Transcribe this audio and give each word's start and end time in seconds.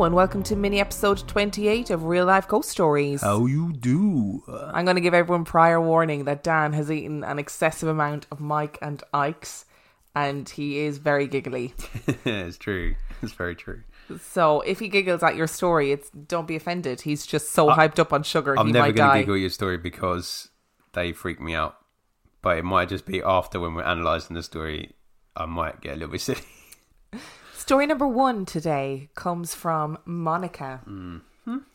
Hello, 0.00 0.06
and 0.06 0.16
welcome 0.16 0.42
to 0.44 0.56
mini 0.56 0.80
episode 0.80 1.28
28 1.28 1.90
of 1.90 2.04
Real 2.04 2.24
Life 2.24 2.48
Ghost 2.48 2.70
Stories. 2.70 3.20
How 3.20 3.44
you 3.44 3.70
do? 3.74 4.42
Uh. 4.48 4.70
I'm 4.72 4.86
going 4.86 4.94
to 4.94 5.02
give 5.02 5.12
everyone 5.12 5.44
prior 5.44 5.78
warning 5.78 6.24
that 6.24 6.42
Dan 6.42 6.72
has 6.72 6.90
eaten 6.90 7.22
an 7.22 7.38
excessive 7.38 7.86
amount 7.86 8.26
of 8.32 8.40
Mike 8.40 8.78
and 8.80 9.02
Ike's, 9.12 9.66
and 10.14 10.48
he 10.48 10.78
is 10.78 10.96
very 10.96 11.26
giggly. 11.26 11.74
it's 12.24 12.56
true. 12.56 12.94
It's 13.20 13.34
very 13.34 13.54
true. 13.54 13.82
So 14.22 14.62
if 14.62 14.78
he 14.78 14.88
giggles 14.88 15.22
at 15.22 15.36
your 15.36 15.46
story, 15.46 15.92
it's 15.92 16.08
don't 16.08 16.48
be 16.48 16.56
offended. 16.56 17.02
He's 17.02 17.26
just 17.26 17.50
so 17.50 17.68
hyped 17.68 17.98
up 17.98 18.14
on 18.14 18.22
sugar 18.22 18.58
I'm 18.58 18.68
he 18.68 18.72
never 18.72 18.86
might 18.86 18.96
going 18.96 19.12
to 19.12 19.18
giggle 19.18 19.36
your 19.36 19.50
story 19.50 19.76
because 19.76 20.48
they 20.94 21.12
freak 21.12 21.42
me 21.42 21.54
out. 21.54 21.76
But 22.40 22.56
it 22.56 22.64
might 22.64 22.88
just 22.88 23.04
be 23.04 23.20
after 23.22 23.60
when 23.60 23.74
we're 23.74 23.82
analysing 23.82 24.34
the 24.34 24.42
story, 24.42 24.94
I 25.36 25.44
might 25.44 25.82
get 25.82 25.90
a 25.90 25.96
little 25.96 26.12
bit 26.12 26.22
silly. 26.22 26.40
Story 27.60 27.86
number 27.86 28.08
one 28.08 28.46
today 28.46 29.10
comes 29.14 29.54
from 29.54 29.98
Monica. 30.06 30.80
Mm-hmm. 30.88 31.58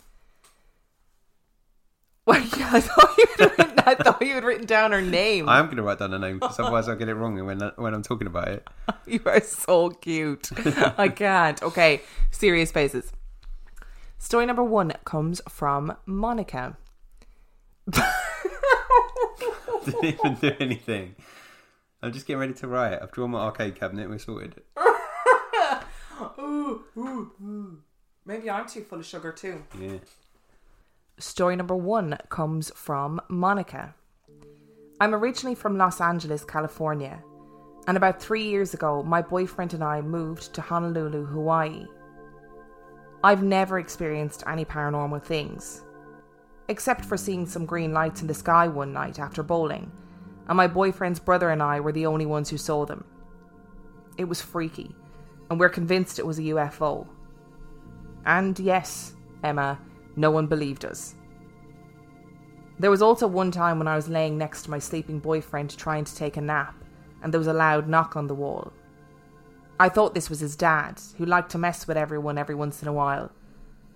Well, 2.25 2.41
yeah, 2.57 2.71
I 2.73 2.81
thought 2.81 3.15
you 3.19 3.25
had 3.37 3.51
written, 3.59 3.79
I 3.85 3.93
thought 3.93 4.19
you 4.19 4.33
had 4.33 4.43
written 4.43 4.65
down 4.65 4.93
her 4.93 5.01
name. 5.01 5.47
I 5.47 5.59
am 5.59 5.65
going 5.65 5.77
to 5.77 5.83
write 5.83 5.99
down 5.99 6.11
her 6.11 6.17
name 6.17 6.39
because 6.39 6.59
otherwise 6.59 6.89
I'll 6.89 6.95
get 6.95 7.07
it 7.07 7.13
wrong 7.13 7.35
when, 7.45 7.59
when 7.75 7.93
I'm 7.93 8.01
talking 8.01 8.25
about 8.25 8.47
it. 8.47 8.67
You 9.05 9.21
are 9.27 9.39
so 9.41 9.91
cute. 9.91 10.49
I 10.97 11.09
can't. 11.09 11.61
Okay, 11.61 12.01
serious 12.31 12.71
faces. 12.71 13.11
Story 14.17 14.47
number 14.47 14.63
one 14.63 14.91
comes 15.05 15.39
from 15.47 15.95
Monica. 16.07 16.77
Didn't 19.85 20.03
even 20.03 20.33
do 20.41 20.51
anything. 20.59 21.15
I'm 22.01 22.11
just 22.11 22.25
getting 22.25 22.39
ready 22.39 22.53
to 22.53 22.67
write. 22.67 22.99
I've 22.99 23.11
drawn 23.11 23.29
my 23.29 23.41
arcade 23.41 23.75
cabinet. 23.75 24.09
We're 24.09 24.17
sorted. 24.17 24.63
Maybe 28.25 28.49
I'm 28.49 28.67
too 28.67 28.81
full 28.81 28.99
of 28.99 29.05
sugar 29.05 29.31
too. 29.31 29.63
Yeah. 29.79 29.97
Story 31.17 31.55
number 31.55 31.75
one 31.75 32.17
comes 32.29 32.71
from 32.75 33.21
Monica. 33.29 33.95
I'm 34.99 35.13
originally 35.13 35.55
from 35.55 35.77
Los 35.77 36.01
Angeles, 36.01 36.43
California, 36.43 37.21
and 37.87 37.97
about 37.97 38.21
three 38.21 38.43
years 38.43 38.73
ago, 38.73 39.03
my 39.03 39.21
boyfriend 39.21 39.73
and 39.73 39.83
I 39.83 40.01
moved 40.01 40.53
to 40.53 40.61
Honolulu, 40.61 41.25
Hawaii. 41.25 41.85
I've 43.23 43.43
never 43.43 43.79
experienced 43.79 44.43
any 44.47 44.65
paranormal 44.65 45.23
things, 45.23 45.83
except 46.67 47.05
for 47.05 47.17
seeing 47.17 47.45
some 47.45 47.65
green 47.65 47.93
lights 47.93 48.21
in 48.21 48.27
the 48.27 48.33
sky 48.33 48.67
one 48.67 48.91
night 48.93 49.19
after 49.19 49.43
bowling, 49.43 49.91
and 50.47 50.57
my 50.57 50.67
boyfriend's 50.67 51.19
brother 51.19 51.49
and 51.49 51.61
I 51.61 51.79
were 51.79 51.91
the 51.91 52.05
only 52.05 52.25
ones 52.25 52.49
who 52.49 52.57
saw 52.57 52.85
them. 52.85 53.03
It 54.17 54.25
was 54.25 54.41
freaky, 54.41 54.95
and 55.49 55.59
we're 55.59 55.69
convinced 55.69 56.19
it 56.19 56.25
was 56.25 56.39
a 56.39 56.43
UFO. 56.43 57.07
And 58.25 58.57
yes, 58.59 59.13
Emma, 59.43 59.79
no 60.15 60.31
one 60.31 60.47
believed 60.47 60.85
us. 60.85 61.15
There 62.79 62.91
was 62.91 63.01
also 63.01 63.27
one 63.27 63.51
time 63.51 63.77
when 63.77 63.87
I 63.87 63.95
was 63.95 64.09
laying 64.09 64.37
next 64.37 64.63
to 64.63 64.71
my 64.71 64.79
sleeping 64.79 65.19
boyfriend 65.19 65.77
trying 65.77 66.03
to 66.05 66.15
take 66.15 66.35
a 66.37 66.41
nap, 66.41 66.75
and 67.21 67.33
there 67.33 67.39
was 67.39 67.47
a 67.47 67.53
loud 67.53 67.87
knock 67.87 68.15
on 68.15 68.27
the 68.27 68.35
wall. 68.35 68.73
I 69.79 69.89
thought 69.89 70.13
this 70.13 70.29
was 70.29 70.39
his 70.39 70.55
dad, 70.55 71.01
who 71.17 71.25
liked 71.25 71.51
to 71.51 71.57
mess 71.57 71.87
with 71.87 71.97
everyone 71.97 72.37
every 72.37 72.55
once 72.55 72.81
in 72.81 72.87
a 72.87 72.93
while, 72.93 73.31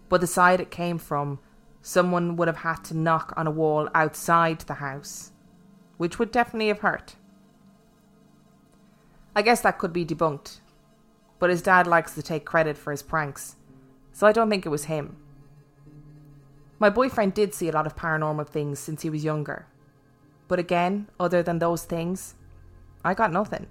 but 0.08 0.22
the 0.22 0.28
side 0.28 0.62
it 0.62 0.72
came 0.72 0.98
from, 0.98 1.40
someone 1.82 2.36
would 2.36 2.48
have 2.48 2.58
had 2.58 2.84
to 2.86 2.98
knock 2.98 3.34
on 3.36 3.48
a 3.48 3.52
wall 3.52 3.90
outside 3.94 4.60
the 4.62 4.76
house, 4.76 5.32
which 5.98 6.20
would 6.20 6.32
definitely 6.32 6.68
have 6.68 6.80
hurt. 6.80 7.16
I 9.36 9.42
guess 9.42 9.62
that 9.62 9.78
could 9.78 9.94
be 9.94 10.06
debunked, 10.06 10.60
but 11.40 11.50
his 11.50 11.62
dad 11.62 11.88
likes 11.88 12.14
to 12.16 12.22
take 12.22 12.46
credit 12.46 12.78
for 12.78 12.92
his 12.92 13.02
pranks, 13.02 13.56
so 14.12 14.28
I 14.28 14.32
don't 14.32 14.50
think 14.50 14.66
it 14.66 14.70
was 14.70 14.86
him. 14.86 15.18
My 16.78 16.90
boyfriend 16.90 17.34
did 17.34 17.54
see 17.54 17.68
a 17.68 17.74
lot 17.74 17.86
of 17.86 17.96
paranormal 17.96 18.48
things 18.48 18.80
since 18.80 19.02
he 19.02 19.10
was 19.10 19.24
younger. 19.24 19.66
But 20.48 20.60
again, 20.60 21.08
other 21.20 21.44
than 21.44 21.60
those 21.60 21.84
things, 21.84 22.36
I 23.04 23.14
got 23.14 23.32
nothing. 23.32 23.68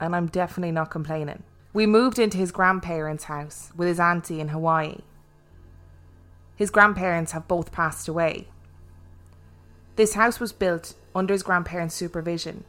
And 0.00 0.14
I'm 0.14 0.26
definitely 0.26 0.72
not 0.72 0.90
complaining. 0.90 1.42
We 1.72 1.86
moved 1.86 2.18
into 2.18 2.38
his 2.38 2.52
grandparents' 2.52 3.24
house 3.24 3.72
with 3.76 3.88
his 3.88 4.00
auntie 4.00 4.40
in 4.40 4.48
Hawaii. 4.48 4.98
His 6.56 6.70
grandparents 6.70 7.32
have 7.32 7.48
both 7.48 7.72
passed 7.72 8.08
away. 8.08 8.48
This 9.96 10.14
house 10.14 10.38
was 10.38 10.52
built 10.52 10.94
under 11.14 11.32
his 11.32 11.42
grandparents' 11.42 11.94
supervision, 11.94 12.64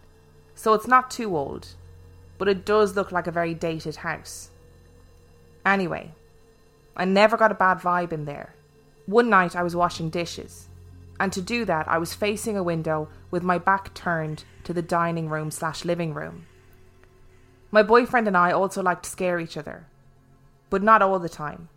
so 0.55 0.73
it's 0.73 0.87
not 0.87 1.11
too 1.11 1.35
old, 1.35 1.75
but 2.37 2.47
it 2.47 2.65
does 2.65 2.95
look 2.95 3.11
like 3.11 3.27
a 3.27 3.31
very 3.31 3.53
dated 3.53 3.97
house. 3.97 4.49
Anyway, 5.65 6.11
I 6.95 7.05
never 7.05 7.37
got 7.37 7.51
a 7.51 7.55
bad 7.55 7.79
vibe 7.79 8.11
in 8.11 8.25
there. 8.25 8.53
One 9.05 9.29
night 9.29 9.55
I 9.55 9.63
was 9.63 9.75
washing 9.75 10.09
dishes, 10.09 10.67
and 11.19 11.31
to 11.33 11.41
do 11.41 11.65
that 11.65 11.87
I 11.87 11.97
was 11.97 12.13
facing 12.13 12.57
a 12.57 12.63
window 12.63 13.09
with 13.31 13.43
my 13.43 13.57
back 13.57 13.93
turned 13.93 14.43
to 14.63 14.73
the 14.73 14.81
dining 14.81 15.29
room 15.29 15.51
slash 15.51 15.85
living 15.85 16.13
room. 16.13 16.45
My 17.71 17.81
boyfriend 17.81 18.27
and 18.27 18.37
I 18.37 18.51
also 18.51 18.83
like 18.83 19.01
to 19.01 19.09
scare 19.09 19.39
each 19.39 19.57
other, 19.57 19.87
but 20.69 20.83
not 20.83 21.01
all 21.01 21.19
the 21.19 21.29
time. 21.29 21.69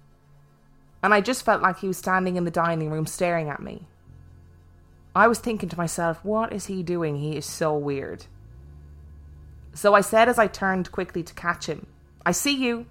And 1.03 1.15
I 1.15 1.21
just 1.21 1.45
felt 1.45 1.63
like 1.63 1.79
he 1.79 1.89
was 1.89 1.97
standing 1.97 2.37
in 2.37 2.45
the 2.45 2.51
dining 2.51 2.91
room 2.91 3.07
staring 3.07 3.49
at 3.49 3.63
me. 3.63 3.87
I 5.15 5.29
was 5.29 5.39
thinking 5.39 5.71
to 5.71 5.79
myself, 5.79 6.23
what 6.23 6.53
is 6.53 6.67
he 6.67 6.83
doing? 6.83 7.17
He 7.17 7.37
is 7.37 7.47
so 7.47 7.75
weird. 7.77 8.27
So 9.77 9.93
I 9.93 10.01
said 10.01 10.27
as 10.27 10.39
I 10.39 10.47
turned 10.47 10.91
quickly 10.91 11.23
to 11.23 11.35
catch 11.35 11.67
him, 11.67 11.87
I 12.25 12.33
see 12.33 12.57
you. 12.57 12.87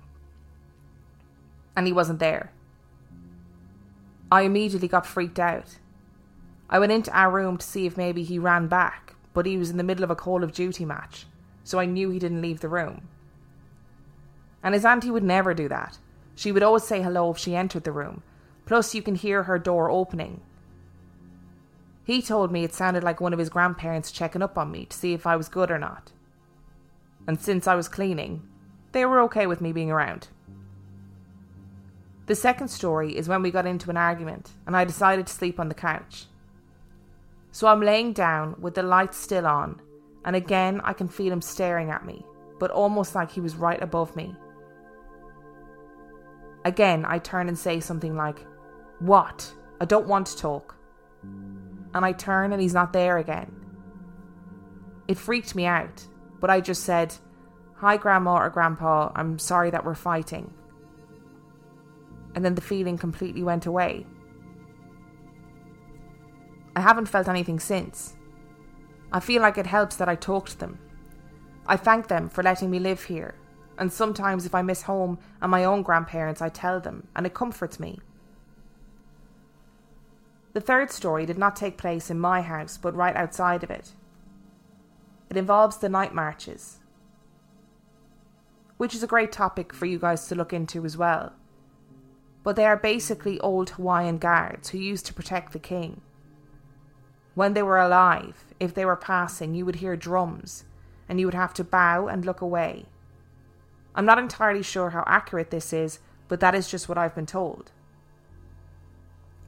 And 1.75 1.87
he 1.87 1.91
wasn't 1.91 2.19
there. 2.19 2.51
I 4.31 4.43
immediately 4.43 4.87
got 4.87 5.07
freaked 5.07 5.39
out. 5.39 5.79
I 6.69 6.77
went 6.77 6.91
into 6.91 7.11
our 7.11 7.31
room 7.31 7.57
to 7.57 7.65
see 7.65 7.87
if 7.87 7.97
maybe 7.97 8.23
he 8.23 8.37
ran 8.37 8.67
back, 8.67 9.15
but 9.33 9.47
he 9.47 9.57
was 9.57 9.71
in 9.71 9.77
the 9.77 9.83
middle 9.83 10.03
of 10.03 10.11
a 10.11 10.15
Call 10.15 10.43
of 10.43 10.53
Duty 10.53 10.85
match, 10.85 11.25
so 11.63 11.79
I 11.79 11.85
knew 11.85 12.11
he 12.11 12.19
didn't 12.19 12.43
leave 12.43 12.59
the 12.59 12.69
room. 12.69 13.07
And 14.63 14.75
his 14.75 14.85
auntie 14.85 15.11
would 15.11 15.23
never 15.23 15.55
do 15.55 15.67
that. 15.67 15.97
She 16.35 16.51
would 16.51 16.63
always 16.63 16.83
say 16.83 17.01
hello 17.01 17.31
if 17.31 17.39
she 17.39 17.55
entered 17.55 17.83
the 17.83 17.91
room, 17.91 18.21
plus, 18.67 18.93
you 18.93 19.01
can 19.01 19.15
hear 19.15 19.43
her 19.43 19.57
door 19.57 19.89
opening. 19.89 20.41
He 22.03 22.21
told 22.21 22.51
me 22.51 22.63
it 22.63 22.75
sounded 22.75 23.03
like 23.03 23.19
one 23.19 23.33
of 23.33 23.39
his 23.39 23.49
grandparents 23.49 24.11
checking 24.11 24.43
up 24.43 24.55
on 24.55 24.71
me 24.71 24.85
to 24.85 24.95
see 24.95 25.13
if 25.13 25.25
I 25.25 25.35
was 25.35 25.49
good 25.49 25.71
or 25.71 25.79
not. 25.79 26.11
And 27.27 27.39
since 27.39 27.67
I 27.67 27.75
was 27.75 27.87
cleaning, 27.87 28.47
they 28.91 29.05
were 29.05 29.21
okay 29.21 29.47
with 29.47 29.61
me 29.61 29.71
being 29.71 29.91
around. 29.91 30.27
The 32.27 32.35
second 32.35 32.69
story 32.69 33.15
is 33.15 33.29
when 33.29 33.41
we 33.43 33.51
got 33.51 33.67
into 33.67 33.89
an 33.89 33.97
argument 33.97 34.51
and 34.65 34.75
I 34.75 34.83
decided 34.83 35.27
to 35.27 35.33
sleep 35.33 35.59
on 35.59 35.69
the 35.69 35.75
couch. 35.75 36.25
So 37.51 37.67
I'm 37.67 37.81
laying 37.81 38.13
down 38.13 38.55
with 38.59 38.75
the 38.75 38.83
lights 38.83 39.17
still 39.17 39.45
on, 39.45 39.81
and 40.25 40.35
again 40.35 40.81
I 40.83 40.93
can 40.93 41.07
feel 41.07 41.31
him 41.31 41.41
staring 41.41 41.91
at 41.91 42.05
me, 42.05 42.25
but 42.59 42.71
almost 42.71 43.15
like 43.15 43.31
he 43.31 43.41
was 43.41 43.55
right 43.55 43.81
above 43.81 44.15
me. 44.15 44.35
Again, 46.65 47.05
I 47.07 47.19
turn 47.19 47.47
and 47.47 47.57
say 47.57 47.79
something 47.79 48.15
like, 48.15 48.39
What? 48.99 49.53
I 49.79 49.85
don't 49.85 50.07
want 50.07 50.27
to 50.27 50.37
talk. 50.37 50.75
And 51.23 52.03
I 52.03 52.11
turn 52.11 52.51
and 52.53 52.61
he's 52.61 52.73
not 52.73 52.91
there 52.91 53.19
again. 53.19 53.53
It 55.07 55.17
freaked 55.17 55.53
me 55.53 55.65
out, 55.65 56.05
but 56.39 56.49
I 56.49 56.61
just 56.61 56.83
said, 56.83 57.15
Hi, 57.77 57.97
Grandma 57.97 58.37
or 58.37 58.49
Grandpa, 58.49 59.11
I'm 59.15 59.37
sorry 59.39 59.69
that 59.71 59.85
we're 59.85 59.95
fighting. 59.95 60.53
and 62.35 62.43
then 62.43 62.55
the 62.55 62.61
feeling 62.61 62.97
completely 62.97 63.41
went 63.43 63.65
away. 63.65 64.05
I 66.75 66.81
haven't 66.81 67.07
felt 67.07 67.29
anything 67.29 67.59
since. 67.59 68.13
I 69.11 69.21
feel 69.21 69.41
like 69.41 69.57
it 69.57 69.65
helps 69.67 69.95
that 69.95 70.09
I 70.09 70.15
talk 70.15 70.49
to 70.49 70.57
them. 70.59 70.77
I 71.65 71.77
thank 71.77 72.07
them 72.09 72.27
for 72.29 72.43
letting 72.43 72.69
me 72.69 72.79
live 72.79 73.03
here, 73.05 73.35
and 73.77 73.91
sometimes 73.91 74.45
if 74.45 74.53
I 74.53 74.61
miss 74.61 74.81
home 74.83 75.17
and 75.41 75.49
my 75.49 75.63
own 75.63 75.81
grandparents, 75.81 76.41
I 76.41 76.49
tell 76.49 76.81
them, 76.81 77.07
and 77.15 77.25
it 77.25 77.33
comforts 77.33 77.79
me. 77.79 77.99
The 80.53 80.61
third 80.61 80.91
story 80.91 81.25
did 81.25 81.37
not 81.37 81.55
take 81.55 81.77
place 81.77 82.09
in 82.09 82.19
my 82.19 82.41
house, 82.41 82.77
but 82.77 82.95
right 82.95 83.15
outside 83.15 83.63
of 83.63 83.71
it. 83.71 83.93
It 85.29 85.37
involves 85.37 85.77
the 85.77 85.89
night 85.89 86.13
marches, 86.13 86.79
which 88.77 88.93
is 88.93 89.03
a 89.03 89.07
great 89.07 89.31
topic 89.31 89.73
for 89.73 89.85
you 89.85 89.97
guys 89.97 90.27
to 90.27 90.35
look 90.35 90.53
into 90.53 90.85
as 90.85 90.97
well. 90.97 91.33
But 92.43 92.55
they 92.55 92.65
are 92.65 92.77
basically 92.77 93.39
old 93.39 93.71
Hawaiian 93.71 94.17
guards 94.17 94.69
who 94.69 94.77
used 94.77 95.05
to 95.07 95.13
protect 95.13 95.51
the 95.51 95.59
king. 95.59 96.01
When 97.33 97.53
they 97.53 97.63
were 97.63 97.79
alive, 97.79 98.45
if 98.59 98.73
they 98.73 98.85
were 98.85 98.95
passing, 98.95 99.55
you 99.55 99.65
would 99.65 99.77
hear 99.77 99.95
drums, 99.95 100.65
and 101.09 101.19
you 101.19 101.25
would 101.27 101.33
have 101.33 101.53
to 101.55 101.63
bow 101.63 102.07
and 102.07 102.23
look 102.23 102.41
away. 102.41 102.85
I'm 103.95 104.05
not 104.05 104.19
entirely 104.19 104.61
sure 104.61 104.91
how 104.91 105.03
accurate 105.07 105.51
this 105.51 105.73
is, 105.73 105.99
but 106.27 106.39
that 106.39 106.55
is 106.55 106.69
just 106.69 106.87
what 106.87 106.97
I've 106.97 107.15
been 107.15 107.25
told. 107.25 107.71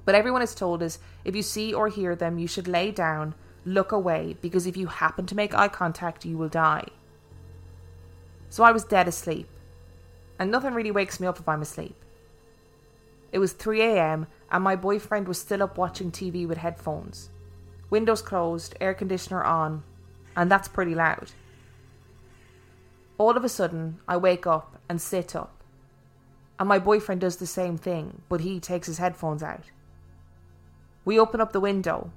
But 0.05 0.15
everyone 0.15 0.41
is 0.41 0.55
told 0.55 0.81
is 0.81 0.99
if 1.25 1.35
you 1.35 1.43
see 1.43 1.73
or 1.73 1.89
hear 1.89 2.15
them, 2.15 2.39
you 2.39 2.47
should 2.47 2.67
lay 2.67 2.91
down, 2.91 3.35
look 3.67 3.91
away, 3.91 4.37
because 4.41 4.65
if 4.65 4.77
you 4.77 4.87
happen 4.87 5.25
to 5.25 5.35
make 5.35 5.53
eye 5.53 5.67
contact, 5.67 6.25
you 6.25 6.37
will 6.37 6.49
die. 6.49 6.87
So 8.49 8.63
I 8.63 8.71
was 8.71 8.85
dead 8.85 9.07
asleep, 9.07 9.49
and 10.39 10.49
nothing 10.49 10.73
really 10.73 10.91
wakes 10.91 11.19
me 11.19 11.27
up 11.27 11.39
if 11.39 11.47
I'm 11.47 11.61
asleep. 11.61 11.95
It 13.31 13.39
was 13.39 13.51
3 13.51 13.81
am, 13.81 14.27
and 14.49 14.63
my 14.63 14.77
boyfriend 14.77 15.27
was 15.27 15.37
still 15.37 15.61
up 15.61 15.77
watching 15.77 16.11
TV 16.11 16.47
with 16.47 16.59
headphones. 16.59 17.29
Windows 17.89 18.21
closed, 18.21 18.75
air 18.79 18.93
conditioner 18.93 19.43
on, 19.43 19.83
and 20.35 20.49
that's 20.49 20.69
pretty 20.69 20.95
loud. 20.95 21.31
All 23.17 23.35
of 23.35 23.43
a 23.43 23.49
sudden, 23.49 23.99
I 24.07 24.15
wake 24.15 24.47
up 24.47 24.79
and 24.87 25.01
sit 25.01 25.35
up, 25.35 25.61
and 26.57 26.69
my 26.69 26.79
boyfriend 26.79 27.19
does 27.19 27.35
the 27.35 27.45
same 27.45 27.77
thing, 27.77 28.21
but 28.29 28.41
he 28.41 28.61
takes 28.61 28.87
his 28.87 28.99
headphones 28.99 29.43
out. 29.43 29.65
We 31.03 31.19
open 31.19 31.41
up 31.41 31.51
the 31.51 31.59
window, 31.59 32.11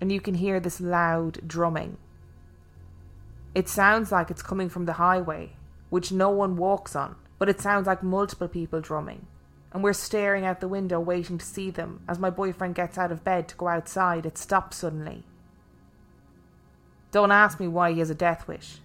and 0.00 0.12
you 0.12 0.20
can 0.20 0.34
hear 0.34 0.60
this 0.60 0.80
loud 0.80 1.40
drumming. 1.46 1.96
It 3.54 3.68
sounds 3.68 4.12
like 4.12 4.30
it's 4.30 4.42
coming 4.42 4.68
from 4.68 4.84
the 4.84 4.94
highway, 4.94 5.56
which 5.88 6.12
no 6.12 6.30
one 6.30 6.56
walks 6.56 6.94
on, 6.94 7.16
but 7.38 7.48
it 7.48 7.60
sounds 7.60 7.86
like 7.86 8.02
multiple 8.02 8.48
people 8.48 8.80
drumming. 8.80 9.26
And 9.72 9.82
we're 9.82 9.92
staring 9.92 10.44
out 10.44 10.60
the 10.60 10.68
window 10.68 11.00
waiting 11.00 11.38
to 11.38 11.44
see 11.44 11.70
them. 11.70 12.00
As 12.08 12.18
my 12.18 12.30
boyfriend 12.30 12.74
gets 12.74 12.96
out 12.98 13.12
of 13.12 13.24
bed 13.24 13.48
to 13.48 13.56
go 13.56 13.68
outside, 13.68 14.26
it 14.26 14.38
stops 14.38 14.78
suddenly. 14.78 15.24
Don't 17.12 17.32
ask 17.32 17.60
me 17.60 17.68
why 17.68 17.92
he 17.92 17.98
has 18.00 18.10
a 18.10 18.14
death 18.14 18.46
wish, 18.46 18.78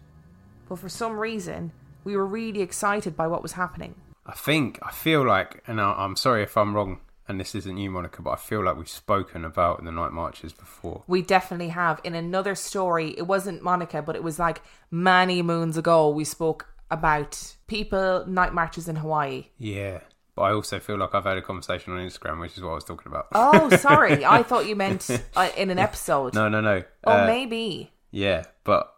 but 0.70 0.80
for 0.80 0.90
some 0.90 1.18
reason, 1.18 1.72
we 2.04 2.16
were 2.16 2.26
really 2.26 2.62
excited 2.62 3.16
by 3.18 3.28
what 3.28 3.44
was 3.44 3.54
happening. 3.54 3.96
I 4.26 4.34
think, 4.34 4.80
I 4.82 4.92
feel 4.92 5.26
like, 5.26 5.64
and 5.68 5.82
I'm 5.82 6.16
sorry 6.16 6.44
if 6.44 6.56
I'm 6.56 6.76
wrong, 6.76 7.02
and 7.28 7.40
this 7.40 7.56
isn't 7.56 7.78
you, 7.78 7.90
Monica, 7.92 8.22
but 8.22 8.32
I 8.32 8.36
feel 8.36 8.64
like 8.64 8.78
we've 8.78 8.88
spoken 8.90 9.46
about 9.46 9.84
the 9.84 9.92
night 9.92 10.12
marches 10.12 10.54
before. 10.54 11.04
We 11.08 11.22
definitely 11.22 11.70
have. 11.70 12.00
In 12.04 12.16
another 12.16 12.56
story, 12.56 13.14
it 13.18 13.24
wasn't 13.28 13.62
Monica, 13.62 14.02
but 14.02 14.16
it 14.16 14.24
was 14.24 14.40
like 14.40 14.62
many 14.90 15.42
moons 15.42 15.78
ago, 15.78 16.10
we 16.10 16.24
spoke 16.26 16.68
about 16.90 17.56
people, 17.68 18.26
night 18.28 18.54
marches 18.54 18.88
in 18.90 18.98
Hawaii. 18.98 19.46
Yeah. 19.58 20.02
But 20.36 20.44
I 20.44 20.52
also 20.54 20.80
feel 20.80 20.98
like 20.98 21.14
I've 21.14 21.26
had 21.26 21.38
a 21.38 21.42
conversation 21.42 21.94
on 21.94 22.00
Instagram, 22.00 22.40
which 22.40 22.58
is 22.58 22.64
what 22.64 22.72
I 22.72 22.76
was 22.76 22.84
talking 22.86 23.12
about. 23.12 23.28
Oh, 23.34 23.70
sorry. 23.78 24.26
I 24.26 24.44
thought 24.44 24.66
you 24.68 24.76
meant 24.76 25.10
uh, 25.36 25.50
in 25.58 25.70
an 25.70 25.80
episode. 25.80 26.34
No, 26.34 26.48
no, 26.50 26.62
no. 26.62 26.84
Oh, 27.06 27.12
Uh, 27.24 27.28
maybe. 27.28 27.92
Yeah, 28.12 28.44
but 28.64 28.94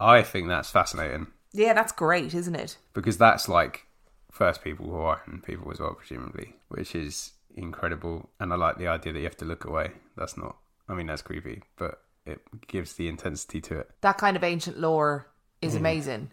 I 0.00 0.22
think 0.22 0.48
that's 0.48 0.70
fascinating 0.70 1.26
Yeah, 1.52 1.72
that's 1.74 1.92
great, 1.92 2.32
isn't 2.34 2.54
it? 2.54 2.76
because 2.94 3.18
that's 3.18 3.48
like 3.48 3.86
first 4.30 4.62
people 4.62 4.86
Hawaiian 4.86 5.42
people 5.44 5.70
as 5.72 5.80
well, 5.80 5.94
presumably, 5.94 6.56
which 6.68 6.94
is 6.94 7.32
incredible. 7.56 8.28
And 8.40 8.52
I 8.52 8.56
like 8.56 8.78
the 8.78 8.88
idea 8.88 9.12
that 9.12 9.18
you 9.18 9.24
have 9.24 9.36
to 9.38 9.44
look 9.44 9.64
away. 9.64 9.92
That's 10.16 10.36
not, 10.36 10.56
I 10.88 10.94
mean, 10.94 11.06
that's 11.06 11.22
creepy, 11.22 11.62
but 11.76 12.00
it 12.24 12.40
gives 12.66 12.94
the 12.94 13.08
intensity 13.08 13.60
to 13.62 13.78
it. 13.80 13.90
That 14.02 14.18
kind 14.18 14.36
of 14.36 14.44
ancient 14.44 14.78
lore 14.78 15.26
is 15.62 15.74
Mm. 15.74 15.78
amazing. 15.78 16.30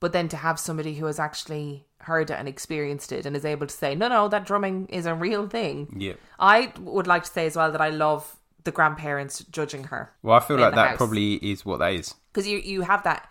But 0.00 0.12
then 0.12 0.28
to 0.28 0.36
have 0.36 0.58
somebody 0.60 0.94
who 0.96 1.06
has 1.06 1.18
actually 1.18 1.86
heard 2.00 2.30
it 2.30 2.34
and 2.34 2.46
experienced 2.48 3.10
it 3.12 3.24
and 3.24 3.34
is 3.34 3.44
able 3.44 3.66
to 3.66 3.74
say, 3.74 3.94
no, 3.94 4.08
no, 4.08 4.28
that 4.28 4.44
drumming 4.44 4.86
is 4.88 5.06
a 5.06 5.14
real 5.14 5.46
thing. 5.48 5.94
Yeah. 5.98 6.14
I 6.38 6.72
would 6.78 7.06
like 7.06 7.24
to 7.24 7.30
say 7.30 7.46
as 7.46 7.56
well 7.56 7.72
that 7.72 7.80
I 7.80 7.88
love 7.88 8.36
the 8.64 8.70
grandparents 8.72 9.44
judging 9.44 9.84
her 9.84 10.12
Well, 10.22 10.36
I 10.36 10.40
feel 10.40 10.58
like 10.58 10.74
that 10.74 10.88
house. 10.90 10.96
probably 10.96 11.34
is 11.34 11.64
what 11.66 11.78
that 11.78 11.92
is. 11.92 12.14
because 12.32 12.48
you 12.48 12.58
you 12.58 12.80
have 12.82 13.02
that 13.04 13.30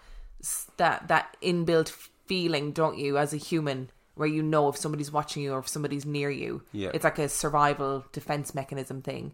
that 0.77 1.07
that 1.07 1.35
inbuilt 1.41 1.89
feeling, 1.89 2.71
don't 2.71 2.97
you, 2.97 3.17
as 3.17 3.33
a 3.33 3.37
human, 3.37 3.89
where 4.15 4.27
you 4.27 4.43
know 4.43 4.67
if 4.69 4.77
somebody's 4.77 5.11
watching 5.11 5.43
you 5.43 5.53
or 5.53 5.59
if 5.59 5.67
somebody's 5.67 6.05
near 6.05 6.29
you. 6.29 6.61
Yeah. 6.71 6.91
It's 6.93 7.03
like 7.03 7.19
a 7.19 7.27
survival 7.29 8.05
defense 8.11 8.53
mechanism 8.53 9.01
thing. 9.01 9.33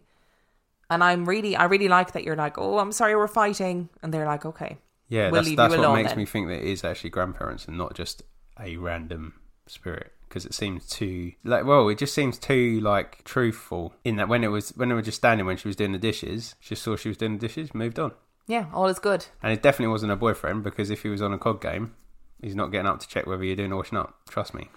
And 0.88 1.04
I'm 1.04 1.28
really, 1.28 1.54
I 1.54 1.64
really 1.64 1.88
like 1.88 2.12
that 2.12 2.24
you're 2.24 2.36
like, 2.36 2.58
oh, 2.58 2.78
I'm 2.78 2.90
sorry, 2.92 3.14
we're 3.14 3.28
fighting, 3.28 3.88
and 4.02 4.12
they're 4.12 4.26
like, 4.26 4.44
okay, 4.44 4.78
Yeah, 5.08 5.30
We'll 5.30 5.42
that's, 5.42 5.54
that's 5.54 5.76
what 5.76 5.94
makes 5.94 6.10
then. 6.10 6.18
me 6.18 6.24
think 6.26 6.48
that 6.48 6.58
it 6.58 6.64
is 6.64 6.82
actually 6.82 7.10
grandparents 7.10 7.66
and 7.68 7.78
not 7.78 7.94
just 7.94 8.22
a 8.58 8.76
random 8.76 9.34
spirit. 9.66 10.12
Because 10.28 10.46
it 10.46 10.54
seems 10.54 10.86
too 10.86 11.32
like 11.42 11.64
well, 11.64 11.88
it 11.88 11.98
just 11.98 12.14
seems 12.14 12.38
too 12.38 12.78
like 12.80 13.24
truthful 13.24 13.94
in 14.04 14.14
that 14.16 14.28
when 14.28 14.44
it 14.44 14.48
was 14.48 14.70
when 14.70 14.88
they 14.88 14.94
were 14.94 15.02
just 15.02 15.16
standing 15.18 15.44
when 15.44 15.56
she 15.56 15.66
was 15.66 15.74
doing 15.76 15.90
the 15.90 15.98
dishes, 15.98 16.54
she 16.60 16.76
saw 16.76 16.94
she 16.94 17.08
was 17.08 17.16
doing 17.16 17.32
the 17.36 17.40
dishes, 17.48 17.74
moved 17.74 17.98
on, 17.98 18.12
yeah, 18.46 18.66
all 18.72 18.86
is 18.86 19.00
good. 19.00 19.26
and 19.42 19.52
it 19.52 19.60
definitely 19.60 19.90
wasn't 19.90 20.10
her 20.10 20.14
boyfriend 20.16 20.62
because 20.62 20.88
if 20.88 21.02
he 21.02 21.08
was 21.08 21.20
on 21.20 21.32
a 21.32 21.38
cod 21.38 21.60
game, 21.60 21.96
he's 22.42 22.54
not 22.54 22.70
getting 22.72 22.86
up 22.86 23.00
to 23.00 23.08
check 23.08 23.26
whether 23.26 23.44
you're 23.44 23.56
doing 23.56 23.70
the 23.70 23.76
washing 23.76 23.98
up. 23.98 24.14
Trust 24.28 24.54
me. 24.54 24.68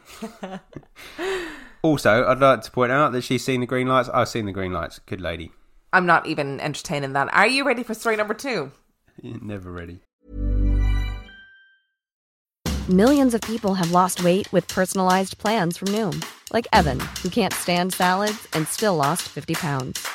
also, 1.82 2.26
I'd 2.26 2.40
like 2.40 2.62
to 2.62 2.72
point 2.72 2.92
out 2.92 3.12
that 3.12 3.22
she's 3.22 3.44
seen 3.44 3.62
the 3.62 3.66
green 3.66 3.88
lights. 3.88 4.10
I've 4.10 4.30
seen 4.30 4.46
the 4.46 4.52
green 4.52 4.74
lights. 4.74 5.00
Good 5.00 5.22
lady. 5.22 5.52
I'm 5.92 6.06
not 6.06 6.26
even 6.26 6.60
entertaining 6.60 7.14
that. 7.14 7.34
Are 7.34 7.48
you 7.48 7.66
ready 7.66 7.84
for 7.84 7.94
story 7.94 8.16
number 8.16 8.34
two? 8.34 8.72
Never 9.24 9.72
ready. 9.72 10.00
Millions 12.90 13.34
of 13.34 13.40
people 13.42 13.76
have 13.76 13.92
lost 13.92 14.24
weight 14.26 14.52
with 14.52 14.68
personalized 14.68 15.38
plans 15.38 15.78
from 15.78 15.88
Noom, 15.90 16.22
like 16.52 16.68
Evan, 16.74 17.00
who 17.22 17.30
can't 17.30 17.54
stand 17.54 17.94
salads 17.94 18.46
and 18.52 18.68
still 18.68 18.98
lost 18.98 19.22
50 19.30 19.54
pounds. 19.54 20.06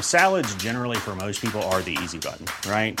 Salads, 0.00 0.54
generally, 0.56 0.98
for 0.98 1.16
most 1.16 1.40
people, 1.40 1.62
are 1.62 1.80
the 1.80 1.96
easy 2.02 2.18
button, 2.18 2.44
right? 2.70 3.00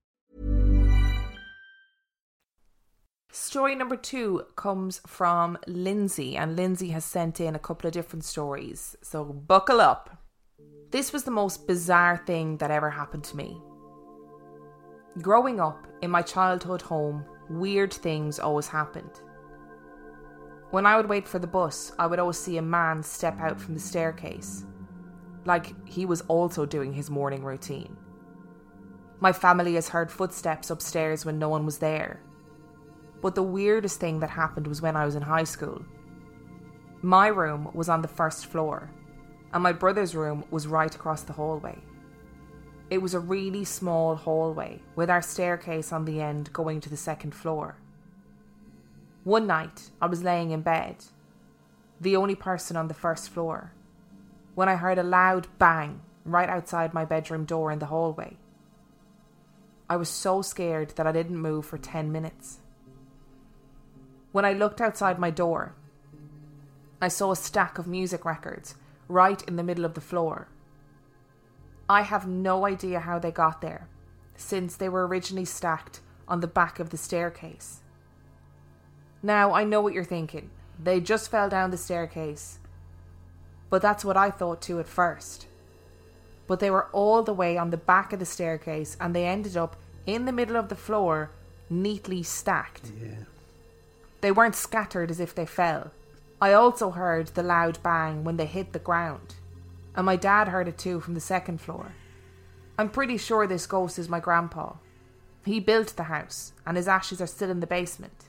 Story 3.33 3.75
number 3.75 3.95
two 3.95 4.45
comes 4.57 4.99
from 5.07 5.57
Lindsay, 5.65 6.35
and 6.35 6.57
Lindsay 6.57 6.89
has 6.89 7.05
sent 7.05 7.39
in 7.39 7.55
a 7.55 7.59
couple 7.59 7.87
of 7.87 7.93
different 7.93 8.25
stories, 8.25 8.97
so 9.01 9.23
buckle 9.23 9.79
up. 9.79 10.17
This 10.91 11.13
was 11.13 11.23
the 11.23 11.31
most 11.31 11.65
bizarre 11.65 12.21
thing 12.27 12.57
that 12.57 12.71
ever 12.71 12.89
happened 12.89 13.23
to 13.25 13.37
me. 13.37 13.57
Growing 15.21 15.61
up 15.61 15.87
in 16.01 16.11
my 16.11 16.21
childhood 16.21 16.81
home, 16.81 17.23
weird 17.49 17.93
things 17.93 18.37
always 18.37 18.67
happened. 18.67 19.21
When 20.71 20.85
I 20.85 20.97
would 20.97 21.07
wait 21.07 21.25
for 21.25 21.39
the 21.39 21.47
bus, 21.47 21.93
I 21.97 22.07
would 22.07 22.19
always 22.19 22.37
see 22.37 22.57
a 22.57 22.61
man 22.61 23.01
step 23.01 23.39
out 23.39 23.61
from 23.61 23.75
the 23.75 23.79
staircase, 23.79 24.65
like 25.45 25.73
he 25.87 26.05
was 26.05 26.19
also 26.27 26.65
doing 26.65 26.91
his 26.91 27.09
morning 27.09 27.45
routine. 27.45 27.95
My 29.21 29.31
family 29.31 29.75
has 29.75 29.87
heard 29.87 30.11
footsteps 30.11 30.69
upstairs 30.69 31.25
when 31.25 31.39
no 31.39 31.47
one 31.47 31.65
was 31.65 31.77
there. 31.77 32.21
But 33.21 33.35
the 33.35 33.43
weirdest 33.43 33.99
thing 33.99 34.19
that 34.19 34.31
happened 34.31 34.67
was 34.67 34.81
when 34.81 34.95
I 34.95 35.05
was 35.05 35.15
in 35.15 35.21
high 35.21 35.43
school. 35.43 35.83
My 37.01 37.27
room 37.27 37.69
was 37.73 37.89
on 37.89 38.01
the 38.01 38.07
first 38.07 38.47
floor, 38.47 38.89
and 39.53 39.63
my 39.63 39.71
brother's 39.71 40.15
room 40.15 40.43
was 40.51 40.67
right 40.67 40.93
across 40.93 41.23
the 41.23 41.33
hallway. 41.33 41.77
It 42.89 43.01
was 43.01 43.13
a 43.13 43.19
really 43.19 43.63
small 43.63 44.15
hallway 44.15 44.81
with 44.95 45.09
our 45.09 45.21
staircase 45.21 45.93
on 45.93 46.05
the 46.05 46.21
end 46.21 46.51
going 46.51 46.81
to 46.81 46.89
the 46.89 46.97
second 46.97 47.33
floor. 47.33 47.77
One 49.23 49.47
night, 49.47 49.91
I 50.01 50.07
was 50.07 50.23
laying 50.23 50.51
in 50.51 50.61
bed, 50.61 50.97
the 51.99 52.15
only 52.15 52.35
person 52.35 52.75
on 52.75 52.87
the 52.87 52.93
first 52.93 53.29
floor, 53.29 53.71
when 54.55 54.67
I 54.67 54.75
heard 54.75 54.97
a 54.97 55.03
loud 55.03 55.47
bang 55.59 56.01
right 56.25 56.49
outside 56.49 56.93
my 56.93 57.05
bedroom 57.05 57.45
door 57.45 57.71
in 57.71 57.79
the 57.79 57.85
hallway. 57.85 58.37
I 59.89 59.95
was 59.95 60.09
so 60.09 60.41
scared 60.41 60.91
that 60.95 61.07
I 61.07 61.11
didn't 61.11 61.37
move 61.37 61.65
for 61.65 61.77
10 61.77 62.11
minutes. 62.11 62.59
When 64.31 64.45
I 64.45 64.53
looked 64.53 64.79
outside 64.79 65.19
my 65.19 65.29
door, 65.29 65.73
I 67.01 67.07
saw 67.07 67.31
a 67.31 67.35
stack 67.35 67.77
of 67.77 67.87
music 67.87 68.23
records 68.23 68.75
right 69.07 69.41
in 69.43 69.55
the 69.55 69.63
middle 69.63 69.85
of 69.85 69.93
the 69.93 70.01
floor. 70.01 70.47
I 71.89 72.03
have 72.03 72.27
no 72.27 72.65
idea 72.65 73.01
how 73.01 73.19
they 73.19 73.31
got 73.31 73.61
there, 73.61 73.87
since 74.35 74.75
they 74.75 74.87
were 74.87 75.05
originally 75.05 75.45
stacked 75.45 75.99
on 76.27 76.39
the 76.39 76.47
back 76.47 76.79
of 76.79 76.91
the 76.91 76.97
staircase. 76.97 77.81
Now, 79.21 79.53
I 79.53 79.65
know 79.65 79.81
what 79.81 79.93
you're 79.93 80.05
thinking. 80.05 80.49
They 80.81 80.99
just 80.99 81.29
fell 81.29 81.49
down 81.49 81.71
the 81.71 81.77
staircase. 81.77 82.59
But 83.69 83.81
that's 83.81 84.05
what 84.05 84.17
I 84.17 84.31
thought 84.31 84.61
too 84.61 84.79
at 84.79 84.87
first. 84.87 85.47
But 86.47 86.59
they 86.59 86.71
were 86.71 86.87
all 86.91 87.23
the 87.23 87.33
way 87.33 87.57
on 87.57 87.69
the 87.69 87.77
back 87.77 88.13
of 88.13 88.19
the 88.19 88.25
staircase 88.25 88.97
and 88.99 89.15
they 89.15 89.25
ended 89.25 89.57
up 89.57 89.75
in 90.05 90.25
the 90.25 90.31
middle 90.31 90.55
of 90.55 90.69
the 90.69 90.75
floor, 90.75 91.31
neatly 91.69 92.23
stacked. 92.23 92.91
Yeah. 92.99 93.25
They 94.21 94.31
weren't 94.31 94.55
scattered 94.55 95.11
as 95.11 95.19
if 95.19 95.35
they 95.35 95.45
fell. 95.45 95.91
I 96.39 96.53
also 96.53 96.91
heard 96.91 97.27
the 97.27 97.43
loud 97.43 97.81
bang 97.83 98.23
when 98.23 98.37
they 98.37 98.45
hit 98.45 98.73
the 98.73 98.79
ground 98.79 99.35
and 99.95 100.05
my 100.05 100.15
dad 100.15 100.47
heard 100.47 100.67
it 100.67 100.77
too 100.77 100.99
from 100.99 101.13
the 101.13 101.19
second 101.19 101.59
floor. 101.59 101.93
I'm 102.77 102.89
pretty 102.89 103.17
sure 103.17 103.45
this 103.45 103.67
ghost 103.67 103.99
is 103.99 104.09
my 104.09 104.19
grandpa. 104.19 104.73
He 105.45 105.59
built 105.59 105.95
the 105.95 106.03
house, 106.03 106.53
and 106.65 106.77
his 106.77 106.87
ashes 106.87 107.21
are 107.21 107.27
still 107.27 107.49
in 107.49 107.59
the 107.59 107.67
basement. 107.67 108.25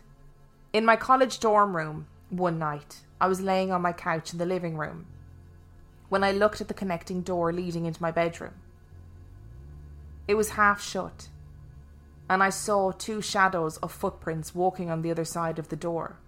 In 0.72 0.84
my 0.84 0.96
college 0.96 1.40
dorm 1.40 1.76
room, 1.76 2.06
one 2.30 2.58
night, 2.58 3.00
I 3.20 3.28
was 3.28 3.40
laying 3.40 3.70
on 3.70 3.82
my 3.82 3.92
couch 3.92 4.32
in 4.32 4.38
the 4.38 4.46
living 4.46 4.76
room 4.76 5.06
when 6.08 6.24
I 6.24 6.32
looked 6.32 6.60
at 6.60 6.68
the 6.68 6.74
connecting 6.74 7.22
door 7.22 7.52
leading 7.52 7.86
into 7.86 8.02
my 8.02 8.10
bedroom. 8.10 8.54
It 10.28 10.34
was 10.34 10.50
half 10.50 10.82
shut, 10.82 11.28
and 12.28 12.42
I 12.42 12.50
saw 12.50 12.92
two 12.92 13.20
shadows 13.20 13.76
of 13.78 13.92
footprints 13.92 14.54
walking 14.54 14.90
on 14.90 15.02
the 15.02 15.10
other 15.10 15.24
side 15.24 15.58
of 15.58 15.68
the 15.68 15.76
door. 15.76 16.18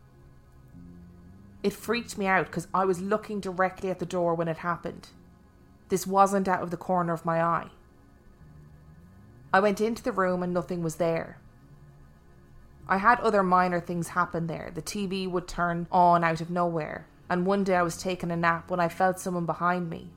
It 1.63 1.73
freaked 1.73 2.19
me 2.19 2.27
out 2.27 2.47
because 2.47 2.69
I 2.75 2.85
was 2.85 3.01
looking 3.01 3.41
directly 3.41 3.91
at 3.91 3.99
the 3.99 4.07
door 4.07 4.35
when 4.35 4.49
it 4.49 4.59
happened. 4.59 5.09
This 5.89 6.07
wasn't 6.07 6.49
out 6.49 6.63
of 6.63 6.71
the 6.71 6.77
corner 6.77 7.13
of 7.13 7.25
my 7.25 7.43
eye. 7.43 7.71
I 9.53 9.61
went 9.61 9.81
into 9.81 10.03
the 10.03 10.13
room 10.13 10.43
and 10.43 10.53
nothing 10.53 10.83
was 10.83 10.97
there. 10.97 11.39
I 12.87 12.99
had 12.99 13.21
other 13.21 13.43
minor 13.43 13.81
things 13.81 14.09
happen 14.09 14.47
there. 14.47 14.71
The 14.75 14.83
TV 14.83 15.31
would 15.31 15.49
turn 15.49 15.87
on 15.91 16.23
out 16.23 16.43
of 16.43 16.51
nowhere, 16.51 17.07
and 17.31 17.47
one 17.47 17.65
day 17.65 17.77
I 17.77 17.83
was 17.83 17.97
taking 17.97 18.31
a 18.31 18.37
nap 18.37 18.71
when 18.71 18.81
I 18.81 18.89
felt 18.89 19.19
someone 19.19 19.47
behind 19.47 19.89
me, 19.89 20.11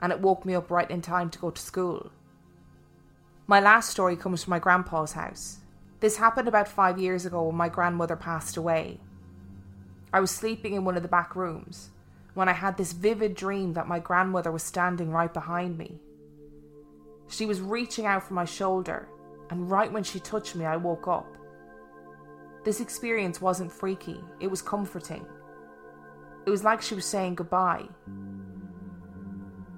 and 0.00 0.12
it 0.12 0.20
woke 0.20 0.44
me 0.44 0.54
up 0.54 0.70
right 0.70 0.90
in 0.90 1.00
time 1.00 1.30
to 1.30 1.38
go 1.38 1.50
to 1.50 1.62
school. 1.62 2.10
My 3.46 3.60
last 3.60 3.90
story 3.90 4.16
comes 4.16 4.42
from 4.42 4.52
my 4.52 4.58
grandpa's 4.58 5.12
house. 5.12 5.58
This 6.00 6.16
happened 6.16 6.48
about 6.48 6.66
five 6.66 6.98
years 6.98 7.26
ago 7.26 7.44
when 7.44 7.56
my 7.56 7.68
grandmother 7.68 8.16
passed 8.16 8.56
away. 8.56 9.00
I 10.14 10.20
was 10.20 10.30
sleeping 10.30 10.72
in 10.72 10.84
one 10.84 10.96
of 10.96 11.02
the 11.02 11.08
back 11.08 11.36
rooms 11.36 11.90
when 12.32 12.48
I 12.48 12.52
had 12.52 12.78
this 12.78 12.92
vivid 12.92 13.34
dream 13.34 13.74
that 13.74 13.86
my 13.86 13.98
grandmother 13.98 14.50
was 14.50 14.62
standing 14.62 15.10
right 15.10 15.32
behind 15.32 15.76
me. 15.76 16.00
She 17.28 17.44
was 17.44 17.60
reaching 17.60 18.06
out 18.06 18.22
for 18.22 18.32
my 18.32 18.46
shoulder, 18.46 19.08
and 19.50 19.70
right 19.70 19.92
when 19.92 20.04
she 20.04 20.20
touched 20.20 20.56
me, 20.56 20.64
I 20.64 20.76
woke 20.76 21.06
up. 21.06 21.36
This 22.64 22.80
experience 22.80 23.42
wasn't 23.42 23.72
freaky, 23.72 24.20
it 24.40 24.50
was 24.50 24.62
comforting. 24.62 25.26
It 26.46 26.50
was 26.50 26.64
like 26.64 26.80
she 26.80 26.94
was 26.94 27.04
saying 27.04 27.34
goodbye. 27.34 27.88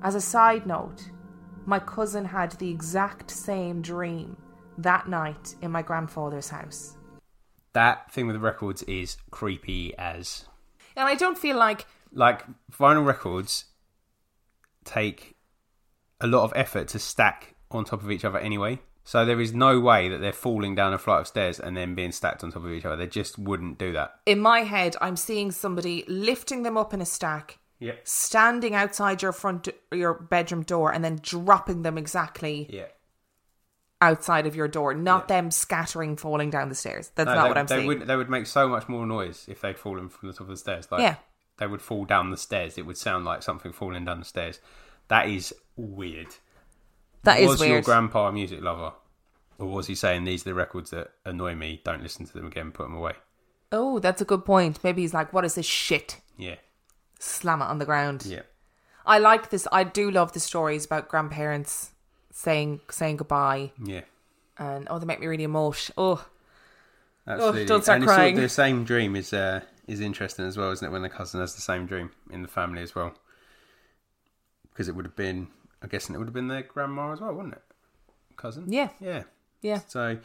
As 0.03 0.15
a 0.15 0.21
side 0.21 0.67
note, 0.67 1.11
my 1.67 1.79
cousin 1.79 2.25
had 2.25 2.53
the 2.53 2.71
exact 2.71 3.31
same 3.31 3.83
dream 3.83 4.37
that 4.79 5.09
night 5.09 5.55
in 5.63 5.71
my 5.71 5.83
grandfather's 5.83 6.49
house. 6.49 6.97
That 7.73 8.11
thing 8.13 8.27
with 8.27 8.37
the 8.37 8.41
records 8.41 8.83
is 8.85 9.17
creepy 9.31 9.97
as. 9.99 10.47
And 10.97 11.07
I 11.07 11.15
don't 11.15 11.37
feel 11.37 11.57
like 11.59 11.87
like 12.13 12.45
vinyl 12.73 13.05
records 13.05 13.67
take 14.85 15.35
a 16.21 16.27
lot 16.27 16.45
of 16.45 16.53
effort 16.57 16.89
to 16.89 16.99
stack 16.99 17.55
on 17.71 17.85
top 17.85 18.03
of 18.03 18.11
each 18.11 18.25
other 18.25 18.39
anyway. 18.39 18.81
So 19.05 19.25
there 19.25 19.41
is 19.41 19.53
no 19.53 19.79
way 19.79 20.09
that 20.09 20.19
they're 20.19 20.33
falling 20.33 20.75
down 20.75 20.93
a 20.93 20.99
flight 20.99 21.21
of 21.21 21.27
stairs 21.29 21.61
and 21.61 21.77
then 21.77 21.95
being 21.95 22.11
stacked 22.11 22.43
on 22.43 22.51
top 22.51 22.65
of 22.65 22.73
each 22.73 22.85
other. 22.85 22.97
They 22.97 23.07
just 23.07 23.39
wouldn't 23.39 23.79
do 23.79 23.93
that. 23.93 24.19
in 24.27 24.41
my 24.41 24.61
head, 24.61 24.97
I'm 25.01 25.17
seeing 25.17 25.53
somebody 25.53 26.05
lifting 26.09 26.63
them 26.65 26.77
up 26.77 26.93
in 26.93 27.01
a 27.01 27.07
stack, 27.07 27.59
Yeah. 27.79 27.93
standing 28.05 28.75
outside 28.75 29.21
your 29.23 29.33
front 29.33 29.69
your 29.93 30.15
bedroom 30.15 30.63
door, 30.63 30.93
and 30.93 31.05
then 31.05 31.19
dropping 31.23 31.83
them 31.83 31.99
exactly 31.99 32.67
Yeah. 32.71 32.87
outside 34.01 34.47
of 34.47 34.55
your 34.57 34.69
door. 34.69 34.95
Not 34.95 35.25
Yeah. 35.29 35.37
them 35.37 35.51
scattering, 35.51 36.17
falling 36.17 36.51
down 36.51 36.69
the 36.69 36.75
stairs. 36.75 37.11
That's 37.15 37.29
No, 37.29 37.35
not 37.35 37.43
they, 37.45 37.49
what 37.49 37.59
I'm 37.59 37.67
they 37.67 37.75
saying. 37.77 37.87
Would, 37.87 38.07
they 38.07 38.17
would 38.17 38.31
make 38.31 38.47
so 38.47 38.69
much 38.69 38.89
more 38.89 39.07
noise 39.07 39.45
if 39.49 39.61
they'd 39.61 39.79
fallen 39.79 40.09
from 40.09 40.29
the 40.29 40.33
top 40.35 40.43
of 40.43 40.49
the 40.49 40.57
stairs. 40.57 40.89
Like, 40.91 41.01
Yeah. 41.01 41.17
They 41.59 41.67
would 41.67 41.81
fall 41.81 42.05
down 42.05 42.31
the 42.31 42.37
stairs. 42.37 42.77
It 42.77 42.85
would 42.85 42.99
sound 42.99 43.25
like 43.25 43.43
something 43.43 43.73
falling 43.73 44.05
down 44.05 44.19
the 44.19 44.27
stairs. 44.27 44.61
That 45.09 45.27
is 45.29 45.55
weird. 45.77 46.35
That 47.23 47.41
is 47.41 47.47
weird. 47.47 47.51
was 47.51 47.61
your 47.63 47.71
weird. 47.77 47.85
grandpa 47.85 48.29
a 48.29 48.33
music 48.33 48.61
lover? 48.63 48.93
Or 49.59 49.67
was 49.69 49.87
he 49.87 49.95
saying 49.95 50.25
these 50.25 50.43
are 50.43 50.51
the 50.51 50.55
records 50.55 50.91
that 50.91 51.13
annoy 51.25 51.55
me? 51.55 51.81
Don't 51.83 52.03
listen 52.03 52.27
to 52.27 52.33
them 52.35 52.47
again. 52.47 52.73
Put 52.73 52.83
them 52.85 52.95
away. 52.95 53.15
oh, 53.73 53.99
that's 53.99 54.21
a 54.21 54.25
good 54.27 54.45
point. 54.45 54.79
Maybe 54.85 55.01
he's 55.03 55.13
like, 55.15 55.33
"What 55.33 55.45
is 55.47 55.55
this 55.55 55.65
shit?" 55.67 56.21
Yeah. 56.37 56.57
Slam 57.19 57.63
it 57.63 57.67
on 57.67 57.79
the 57.79 57.85
ground. 57.85 58.25
Yeah. 58.27 58.43
I 59.05 59.19
like 59.19 59.51
this. 59.51 59.67
I 59.73 59.85
do 59.85 60.11
love 60.11 60.33
the 60.33 60.41
stories 60.41 60.85
about 60.85 61.09
grandparents 61.09 61.93
saying 62.33 62.81
saying 62.91 63.17
goodbye, 63.19 63.73
Yeah. 63.83 64.03
and 64.59 64.87
oh, 64.91 64.99
they 64.99 65.07
make 65.07 65.21
me 65.21 65.27
really 65.27 65.45
emotional. 65.45 65.95
Oh, 66.19 66.27
Absolutely. 67.27 67.65
don't 67.65 67.83
start 67.83 67.97
and 67.97 68.05
it's 68.05 68.11
sort 68.13 68.19
of 68.19 68.23
crying. 68.23 68.37
the 68.37 68.49
same 68.49 68.85
dream 68.85 69.17
is 69.17 69.33
uh, 69.33 69.61
is 69.87 70.01
interesting 70.01 70.45
as 70.45 70.57
well, 70.57 70.71
isn't 70.73 70.87
it? 70.87 70.91
When 70.91 71.03
the 71.03 71.09
cousin 71.09 71.41
has 71.41 71.55
the 71.55 71.61
same 71.63 71.87
dream 71.87 72.11
in 72.31 72.43
the 72.43 72.49
family 72.49 72.83
as 72.83 72.95
well, 72.95 73.15
because 74.71 74.89
it 74.89 74.95
would 74.95 75.05
have 75.07 75.17
been, 75.17 75.49
I'm 75.83 75.89
guessing 75.89 76.15
it 76.15 76.19
would 76.19 76.27
have 76.29 76.35
been 76.35 76.49
their 76.49 76.63
grandma 76.63 77.13
as 77.13 77.21
well, 77.21 77.33
wouldn't 77.33 77.55
it? 77.55 77.63
Cousin. 78.37 78.65
Yeah. 78.71 78.91
Yeah. 79.01 79.23
yeah. 79.63 79.81
So, 79.87 80.19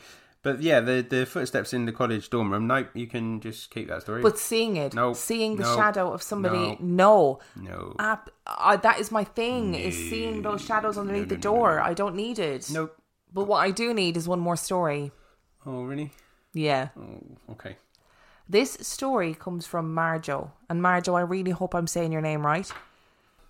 but 0.43 0.61
yeah, 0.61 0.79
the 0.79 1.01
the 1.07 1.25
footsteps 1.25 1.73
in 1.73 1.85
the 1.85 1.91
college 1.91 2.29
dorm 2.29 2.51
room. 2.51 2.67
Nope, 2.67 2.89
you 2.93 3.07
can 3.07 3.39
just 3.41 3.69
keep 3.71 3.87
that 3.89 4.01
story. 4.01 4.21
But 4.21 4.37
seeing 4.39 4.75
it, 4.77 4.93
No, 4.93 5.13
seeing 5.13 5.55
the 5.57 5.63
no, 5.63 5.75
shadow 5.75 6.11
of 6.13 6.21
somebody, 6.23 6.77
no. 6.79 7.39
no, 7.55 7.67
no. 7.69 7.95
Ap- 7.99 8.29
uh, 8.47 8.77
that 8.77 8.99
is 8.99 9.11
my 9.11 9.23
thing. 9.23 9.75
Is 9.75 9.95
seeing 9.95 10.41
those 10.41 10.63
shadows 10.63 10.97
underneath 10.97 11.29
the 11.29 11.37
door. 11.37 11.79
I 11.79 11.93
don't 11.93 12.15
need 12.15 12.39
it. 12.39 12.69
Nope. 12.71 12.95
But 13.33 13.45
what 13.45 13.57
I 13.57 13.71
do 13.71 13.93
need 13.93 14.17
is 14.17 14.27
one 14.27 14.39
more 14.39 14.57
story. 14.57 15.11
Oh, 15.65 15.83
really? 15.83 16.11
Yeah. 16.53 16.89
Oh, 16.99 17.21
okay. 17.53 17.77
This 18.49 18.77
story 18.81 19.33
comes 19.33 19.65
from 19.65 19.95
Marjo. 19.95 20.51
And 20.69 20.81
Marjo, 20.81 21.15
I 21.17 21.21
really 21.21 21.51
hope 21.51 21.73
I'm 21.73 21.87
saying 21.87 22.11
your 22.11 22.21
name 22.21 22.45
right. 22.45 22.69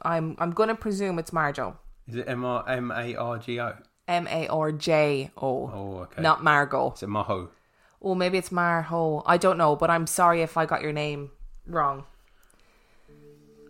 I'm 0.04 0.36
I'm 0.40 0.52
gonna 0.52 0.76
presume 0.76 1.18
it's 1.20 1.32
Marjo. 1.32 1.78
Is 2.08 2.16
it 2.16 2.28
M 2.28 2.44
R 2.46 2.64
M 2.68 2.92
A 2.92 3.16
R 3.16 3.38
G 3.40 3.60
O? 3.60 3.74
M 4.08 4.28
A 4.28 4.48
R 4.48 4.72
J 4.72 5.32
O. 5.38 5.70
Oh, 5.74 5.98
okay. 6.04 6.22
Not 6.22 6.44
Margot. 6.44 6.94
Is 6.94 7.04
it 7.04 7.10
Maho? 7.10 7.50
Or 8.00 8.16
maybe 8.16 8.38
it's 8.38 8.50
Marho. 8.50 9.24
I 9.26 9.38
don't 9.38 9.58
know, 9.58 9.76
but 9.76 9.90
I'm 9.90 10.08
sorry 10.08 10.42
if 10.42 10.58
I 10.58 10.66
got 10.66 10.82
your 10.82 10.92
name 10.92 11.32
wrong. 11.68 12.06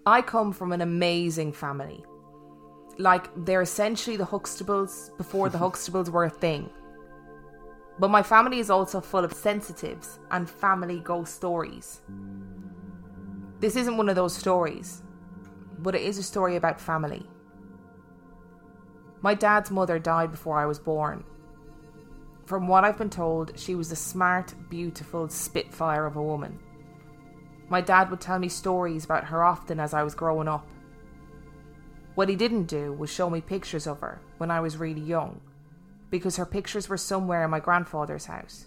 I 0.05 0.21
come 0.21 0.51
from 0.51 0.71
an 0.71 0.81
amazing 0.81 1.53
family. 1.53 2.03
Like, 2.97 3.29
they're 3.45 3.61
essentially 3.61 4.17
the 4.17 4.25
Huxtables 4.25 5.15
before 5.17 5.50
the 5.50 5.57
Huxtables 5.65 6.09
were 6.09 6.25
a 6.25 6.29
thing. 6.29 6.69
But 8.00 8.09
my 8.09 8.23
family 8.23 8.59
is 8.59 8.69
also 8.69 9.00
full 9.00 9.23
of 9.23 9.33
sensitives 9.33 10.17
and 10.31 10.50
family 10.50 11.00
ghost 11.00 11.35
stories. 11.35 12.01
This 13.59 13.75
isn't 13.75 13.97
one 13.97 14.09
of 14.09 14.15
those 14.15 14.35
stories, 14.35 15.03
but 15.79 15.93
it 15.93 16.01
is 16.01 16.17
a 16.17 16.23
story 16.23 16.55
about 16.55 16.81
family. 16.81 17.27
My 19.21 19.33
dad's 19.35 19.69
mother 19.69 19.99
died 19.99 20.31
before 20.31 20.59
I 20.59 20.65
was 20.65 20.79
born. 20.79 21.23
From 22.45 22.67
what 22.67 22.83
I've 22.83 22.97
been 22.97 23.09
told, 23.09 23.57
she 23.57 23.75
was 23.75 23.91
a 23.91 23.95
smart, 23.95 24.53
beautiful 24.69 25.29
spitfire 25.29 26.05
of 26.05 26.15
a 26.15 26.23
woman. 26.23 26.59
My 27.69 27.81
dad 27.81 28.09
would 28.09 28.19
tell 28.19 28.39
me 28.39 28.49
stories 28.49 29.05
about 29.05 29.25
her 29.25 29.43
often 29.43 29.79
as 29.79 29.93
I 29.93 30.03
was 30.03 30.15
growing 30.15 30.47
up. 30.47 30.67
What 32.15 32.29
he 32.29 32.35
didn't 32.35 32.65
do 32.65 32.91
was 32.91 33.09
show 33.09 33.29
me 33.29 33.41
pictures 33.41 33.87
of 33.87 34.01
her 34.01 34.19
when 34.37 34.51
I 34.51 34.59
was 34.59 34.75
really 34.75 35.01
young, 35.01 35.39
because 36.09 36.35
her 36.35 36.45
pictures 36.45 36.89
were 36.89 36.97
somewhere 36.97 37.45
in 37.45 37.51
my 37.51 37.59
grandfather's 37.59 38.25
house. 38.25 38.65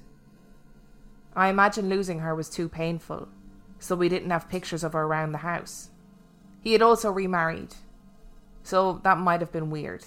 I 1.37 1.49
imagine 1.49 1.88
losing 1.88 2.20
her 2.20 2.34
was 2.34 2.49
too 2.49 2.68
painful, 2.68 3.28
so 3.80 3.96
we 3.96 4.08
didn't 4.08 4.30
have 4.30 4.49
pictures 4.49 4.84
of 4.84 4.92
her 4.92 5.02
around 5.02 5.32
the 5.32 5.38
house. 5.38 5.90
He 6.62 6.73
had 6.73 6.80
also 6.80 7.11
remarried, 7.11 7.75
so 8.62 9.00
that 9.02 9.18
might 9.18 9.40
have 9.40 9.52
been 9.52 9.68
weird. 9.68 10.04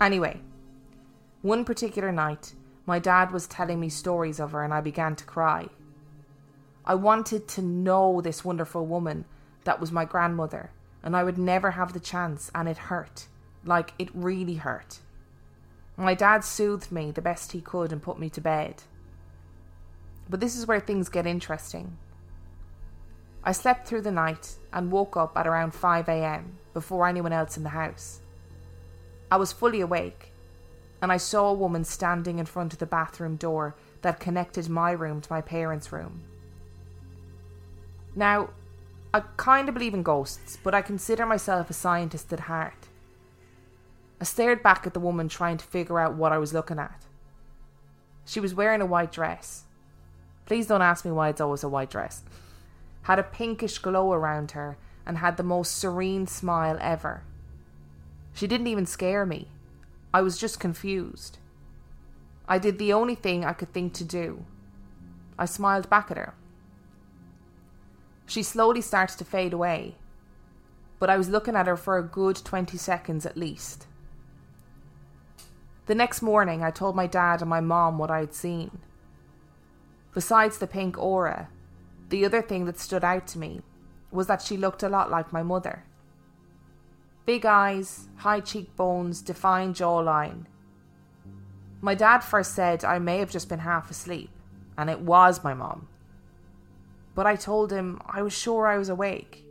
Anyway, 0.00 0.40
one 1.42 1.64
particular 1.64 2.12
night, 2.12 2.54
my 2.86 2.98
dad 2.98 3.32
was 3.32 3.46
telling 3.46 3.80
me 3.80 3.88
stories 3.88 4.38
of 4.38 4.52
her 4.52 4.62
and 4.62 4.72
I 4.72 4.80
began 4.80 5.16
to 5.16 5.24
cry. 5.24 5.68
I 6.84 6.94
wanted 6.94 7.48
to 7.48 7.62
know 7.62 8.20
this 8.20 8.44
wonderful 8.44 8.86
woman 8.86 9.24
that 9.64 9.80
was 9.80 9.92
my 9.92 10.06
grandmother, 10.06 10.70
and 11.02 11.14
I 11.14 11.22
would 11.22 11.36
never 11.36 11.72
have 11.72 11.92
the 11.92 12.00
chance, 12.00 12.50
and 12.54 12.66
it 12.66 12.78
hurt. 12.78 13.26
Like, 13.64 13.92
it 13.98 14.08
really 14.14 14.54
hurt. 14.54 15.00
My 15.96 16.14
dad 16.14 16.44
soothed 16.44 16.90
me 16.90 17.10
the 17.10 17.20
best 17.20 17.52
he 17.52 17.60
could 17.60 17.92
and 17.92 18.00
put 18.00 18.18
me 18.18 18.30
to 18.30 18.40
bed. 18.40 18.84
But 20.30 20.40
this 20.40 20.56
is 20.56 20.66
where 20.66 20.80
things 20.80 21.08
get 21.08 21.26
interesting. 21.26 21.98
I 23.44 23.52
slept 23.52 23.86
through 23.86 24.02
the 24.02 24.10
night 24.10 24.56
and 24.72 24.90
woke 24.90 25.16
up 25.16 25.36
at 25.36 25.46
around 25.46 25.74
5 25.74 26.08
am 26.08 26.58
before 26.72 27.06
anyone 27.06 27.32
else 27.32 27.56
in 27.56 27.64
the 27.64 27.70
house. 27.70 28.20
I 29.30 29.36
was 29.36 29.52
fully 29.52 29.80
awake, 29.80 30.32
and 31.02 31.12
I 31.12 31.16
saw 31.16 31.48
a 31.48 31.54
woman 31.54 31.84
standing 31.84 32.38
in 32.38 32.46
front 32.46 32.72
of 32.72 32.78
the 32.78 32.86
bathroom 32.86 33.36
door 33.36 33.74
that 34.02 34.20
connected 34.20 34.68
my 34.68 34.90
room 34.92 35.20
to 35.20 35.32
my 35.32 35.40
parents' 35.40 35.92
room. 35.92 36.22
Now, 38.14 38.50
I 39.12 39.20
kind 39.36 39.68
of 39.68 39.74
believe 39.74 39.94
in 39.94 40.02
ghosts, 40.02 40.58
but 40.62 40.74
I 40.74 40.82
consider 40.82 41.24
myself 41.24 41.70
a 41.70 41.74
scientist 41.74 42.32
at 42.32 42.40
heart. 42.40 42.88
I 44.20 44.24
stared 44.24 44.62
back 44.62 44.86
at 44.86 44.94
the 44.94 45.00
woman 45.00 45.28
trying 45.28 45.58
to 45.58 45.64
figure 45.64 46.00
out 46.00 46.14
what 46.14 46.32
I 46.32 46.38
was 46.38 46.52
looking 46.52 46.78
at. 46.78 47.04
She 48.24 48.40
was 48.40 48.54
wearing 48.54 48.80
a 48.80 48.86
white 48.86 49.12
dress. 49.12 49.64
Please 50.46 50.66
don't 50.66 50.82
ask 50.82 51.04
me 51.04 51.10
why 51.12 51.28
it's 51.28 51.40
always 51.40 51.62
a 51.62 51.68
white 51.68 51.90
dress. 51.90 52.22
Had 53.02 53.18
a 53.18 53.22
pinkish 53.22 53.78
glow 53.78 54.12
around 54.12 54.50
her 54.52 54.76
and 55.06 55.18
had 55.18 55.36
the 55.36 55.42
most 55.42 55.76
serene 55.76 56.26
smile 56.26 56.76
ever. 56.80 57.22
She 58.32 58.46
didn't 58.46 58.66
even 58.68 58.86
scare 58.86 59.26
me. 59.26 59.48
I 60.12 60.22
was 60.22 60.38
just 60.38 60.60
confused. 60.60 61.38
I 62.48 62.58
did 62.58 62.78
the 62.78 62.92
only 62.92 63.14
thing 63.14 63.44
I 63.44 63.52
could 63.52 63.72
think 63.72 63.92
to 63.94 64.04
do. 64.04 64.44
I 65.38 65.44
smiled 65.44 65.90
back 65.90 66.10
at 66.10 66.16
her. 66.16 66.34
She 68.26 68.42
slowly 68.42 68.80
started 68.80 69.18
to 69.18 69.24
fade 69.24 69.52
away, 69.52 69.96
but 70.98 71.10
I 71.10 71.16
was 71.16 71.28
looking 71.28 71.56
at 71.56 71.66
her 71.66 71.76
for 71.76 71.96
a 71.96 72.02
good 72.02 72.36
20 72.36 72.76
seconds 72.76 73.24
at 73.24 73.36
least. 73.36 73.86
The 75.86 75.94
next 75.94 76.20
morning, 76.20 76.62
I 76.62 76.70
told 76.70 76.94
my 76.94 77.06
dad 77.06 77.40
and 77.40 77.48
my 77.48 77.60
mom 77.60 77.96
what 77.96 78.10
I 78.10 78.20
had 78.20 78.34
seen. 78.34 78.78
Besides 80.12 80.58
the 80.58 80.66
pink 80.66 80.98
aura, 80.98 81.48
the 82.08 82.24
other 82.24 82.42
thing 82.42 82.64
that 82.66 82.78
stood 82.78 83.04
out 83.04 83.26
to 83.28 83.38
me 83.38 83.62
was 84.10 84.26
that 84.26 84.42
she 84.42 84.56
looked 84.56 84.82
a 84.82 84.88
lot 84.88 85.10
like 85.10 85.32
my 85.32 85.42
mother. 85.42 85.84
Big 87.28 87.44
eyes, 87.44 88.08
high 88.16 88.40
cheekbones, 88.40 89.20
defined 89.20 89.74
jawline. 89.74 90.46
My 91.82 91.94
dad 91.94 92.20
first 92.20 92.54
said 92.54 92.86
I 92.86 92.98
may 92.98 93.18
have 93.18 93.30
just 93.30 93.50
been 93.50 93.58
half 93.58 93.90
asleep, 93.90 94.30
and 94.78 94.88
it 94.88 95.00
was 95.00 95.44
my 95.44 95.52
mom. 95.52 95.88
But 97.14 97.26
I 97.26 97.36
told 97.36 97.70
him 97.70 98.00
I 98.06 98.22
was 98.22 98.32
sure 98.32 98.66
I 98.66 98.78
was 98.78 98.88
awake. 98.88 99.44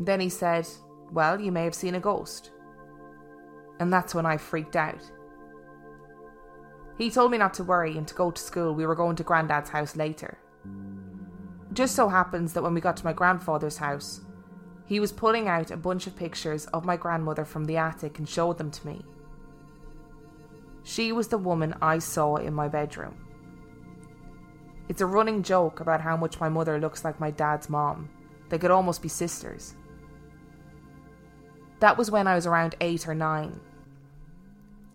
Then 0.00 0.18
he 0.20 0.30
said, 0.30 0.66
Well, 1.12 1.38
you 1.38 1.52
may 1.52 1.64
have 1.64 1.74
seen 1.74 1.94
a 1.94 2.00
ghost. 2.00 2.52
And 3.78 3.92
that's 3.92 4.14
when 4.14 4.24
I 4.24 4.38
freaked 4.38 4.76
out. 4.76 5.02
He 6.96 7.10
told 7.10 7.30
me 7.30 7.36
not 7.36 7.52
to 7.52 7.64
worry 7.64 7.98
and 7.98 8.08
to 8.08 8.14
go 8.14 8.30
to 8.30 8.40
school. 8.40 8.74
We 8.74 8.86
were 8.86 8.94
going 8.94 9.16
to 9.16 9.24
Grandad's 9.24 9.68
house 9.68 9.94
later. 9.94 10.38
Just 11.74 11.94
so 11.94 12.08
happens 12.08 12.54
that 12.54 12.62
when 12.62 12.72
we 12.72 12.80
got 12.80 12.96
to 12.96 13.04
my 13.04 13.12
grandfather's 13.12 13.76
house, 13.76 14.22
he 14.86 15.00
was 15.00 15.12
pulling 15.12 15.48
out 15.48 15.70
a 15.70 15.76
bunch 15.76 16.06
of 16.06 16.16
pictures 16.16 16.66
of 16.66 16.84
my 16.84 16.96
grandmother 16.96 17.44
from 17.44 17.64
the 17.64 17.76
attic 17.76 18.18
and 18.18 18.28
showed 18.28 18.58
them 18.58 18.70
to 18.70 18.86
me. 18.86 19.04
She 20.82 21.12
was 21.12 21.28
the 21.28 21.38
woman 21.38 21.74
I 21.80 21.98
saw 21.98 22.36
in 22.36 22.54
my 22.54 22.68
bedroom. 22.68 23.16
It's 24.88 25.00
a 25.00 25.06
running 25.06 25.42
joke 25.42 25.80
about 25.80 26.00
how 26.00 26.16
much 26.16 26.40
my 26.40 26.48
mother 26.48 26.78
looks 26.78 27.04
like 27.04 27.20
my 27.20 27.30
dad's 27.30 27.70
mom. 27.70 28.10
They 28.48 28.58
could 28.58 28.70
almost 28.70 29.00
be 29.00 29.08
sisters. 29.08 29.74
That 31.80 31.96
was 31.96 32.10
when 32.10 32.26
I 32.26 32.34
was 32.34 32.46
around 32.46 32.74
eight 32.80 33.08
or 33.08 33.14
nine. 33.14 33.60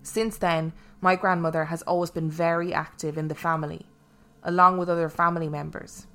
Since 0.04 0.38
then, 0.38 0.74
my 1.02 1.16
grandmother 1.16 1.66
has 1.66 1.82
always 1.84 2.12
been 2.12 2.30
very 2.30 2.74
active 2.74 3.18
in 3.18 3.28
the 3.28 3.36
family, 3.36 3.88
along 4.44 4.78
with 4.78 4.90
other 4.90 5.10
family 5.10 5.50
members. 5.50 6.08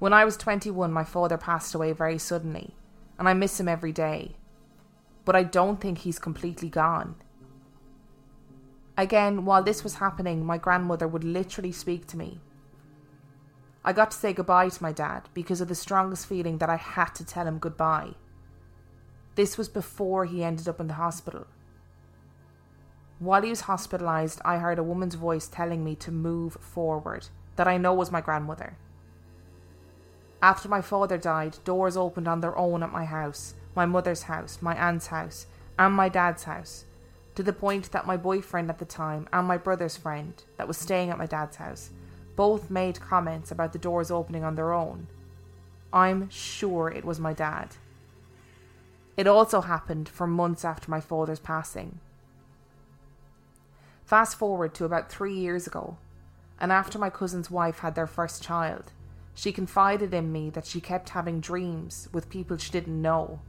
When 0.00 0.14
I 0.14 0.24
was 0.24 0.38
21, 0.38 0.90
my 0.90 1.04
father 1.04 1.36
passed 1.36 1.74
away 1.74 1.92
very 1.92 2.16
suddenly, 2.16 2.74
and 3.18 3.28
I 3.28 3.34
miss 3.34 3.60
him 3.60 3.68
every 3.68 3.92
day. 3.92 4.36
But 5.26 5.36
I 5.36 5.42
don't 5.42 5.78
think 5.78 5.98
he's 5.98 6.18
completely 6.18 6.70
gone. 6.70 7.16
Again, 8.96 9.44
while 9.44 9.62
this 9.62 9.84
was 9.84 9.96
happening, 9.96 10.42
my 10.44 10.56
grandmother 10.56 11.06
would 11.06 11.22
literally 11.22 11.70
speak 11.70 12.06
to 12.06 12.16
me. 12.16 12.40
I 13.84 13.92
got 13.92 14.10
to 14.12 14.16
say 14.16 14.32
goodbye 14.32 14.70
to 14.70 14.82
my 14.82 14.90
dad 14.90 15.28
because 15.34 15.60
of 15.60 15.68
the 15.68 15.74
strongest 15.74 16.26
feeling 16.26 16.56
that 16.58 16.70
I 16.70 16.76
had 16.76 17.14
to 17.16 17.24
tell 17.24 17.46
him 17.46 17.58
goodbye. 17.58 18.14
This 19.34 19.58
was 19.58 19.68
before 19.68 20.24
he 20.24 20.42
ended 20.42 20.66
up 20.66 20.80
in 20.80 20.86
the 20.86 20.94
hospital. 20.94 21.46
While 23.18 23.42
he 23.42 23.50
was 23.50 23.62
hospitalised, 23.62 24.40
I 24.46 24.56
heard 24.56 24.78
a 24.78 24.82
woman's 24.82 25.14
voice 25.14 25.46
telling 25.46 25.84
me 25.84 25.94
to 25.96 26.10
move 26.10 26.54
forward, 26.54 27.28
that 27.56 27.68
I 27.68 27.76
know 27.76 27.92
was 27.92 28.10
my 28.10 28.22
grandmother. 28.22 28.78
After 30.42 30.68
my 30.68 30.80
father 30.80 31.18
died, 31.18 31.58
doors 31.64 31.96
opened 31.96 32.26
on 32.26 32.40
their 32.40 32.56
own 32.56 32.82
at 32.82 32.92
my 32.92 33.04
house, 33.04 33.54
my 33.74 33.84
mother's 33.84 34.22
house, 34.22 34.58
my 34.62 34.74
aunt's 34.74 35.08
house, 35.08 35.46
and 35.78 35.94
my 35.94 36.08
dad's 36.08 36.44
house, 36.44 36.84
to 37.34 37.42
the 37.42 37.52
point 37.52 37.92
that 37.92 38.06
my 38.06 38.16
boyfriend 38.16 38.70
at 38.70 38.78
the 38.78 38.84
time 38.84 39.28
and 39.32 39.46
my 39.46 39.56
brother's 39.58 39.96
friend 39.96 40.42
that 40.56 40.66
was 40.66 40.78
staying 40.78 41.10
at 41.10 41.18
my 41.18 41.26
dad's 41.26 41.56
house 41.56 41.90
both 42.36 42.70
made 42.70 43.00
comments 43.00 43.50
about 43.50 43.72
the 43.72 43.78
doors 43.78 44.10
opening 44.10 44.44
on 44.44 44.54
their 44.54 44.72
own. 44.72 45.06
I'm 45.92 46.30
sure 46.30 46.88
it 46.88 47.04
was 47.04 47.20
my 47.20 47.34
dad. 47.34 47.76
It 49.16 49.26
also 49.26 49.60
happened 49.60 50.08
for 50.08 50.26
months 50.26 50.64
after 50.64 50.90
my 50.90 51.00
father's 51.00 51.40
passing. 51.40 51.98
Fast 54.06 54.38
forward 54.38 54.72
to 54.74 54.86
about 54.86 55.10
three 55.10 55.34
years 55.34 55.66
ago, 55.66 55.98
and 56.58 56.72
after 56.72 56.98
my 56.98 57.10
cousin's 57.10 57.50
wife 57.50 57.80
had 57.80 57.94
their 57.94 58.06
first 58.06 58.42
child, 58.42 58.92
she 59.34 59.52
confided 59.52 60.12
in 60.12 60.32
me 60.32 60.50
that 60.50 60.66
she 60.66 60.80
kept 60.80 61.10
having 61.10 61.40
dreams 61.40 62.08
with 62.12 62.30
people 62.30 62.56
she 62.56 62.70
didn't 62.70 63.00
know. 63.00 63.40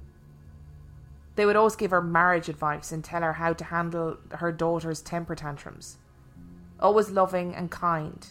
They 1.36 1.46
would 1.46 1.56
always 1.56 1.76
give 1.76 1.92
her 1.92 2.02
marriage 2.02 2.50
advice 2.50 2.92
and 2.92 3.04
tell 3.04 3.22
her 3.22 3.34
how 3.34 3.54
to 3.54 3.64
handle 3.64 4.18
her 4.32 4.52
daughter's 4.52 5.02
temper 5.02 5.36
tantrums. 5.36 5.98
Always 6.80 7.10
loving 7.10 7.56
and 7.56 7.72
kind. 7.72 8.26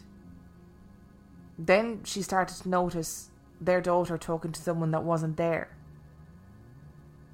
Then 1.59 2.03
she 2.05 2.23
started 2.23 2.57
to 2.63 2.69
notice 2.69 3.31
their 3.61 3.81
daughter 3.81 4.17
talking 4.17 4.53
to 4.53 4.63
someone 4.63 4.91
that 4.93 5.05
wasn't 5.05 5.37
there. 5.37 5.77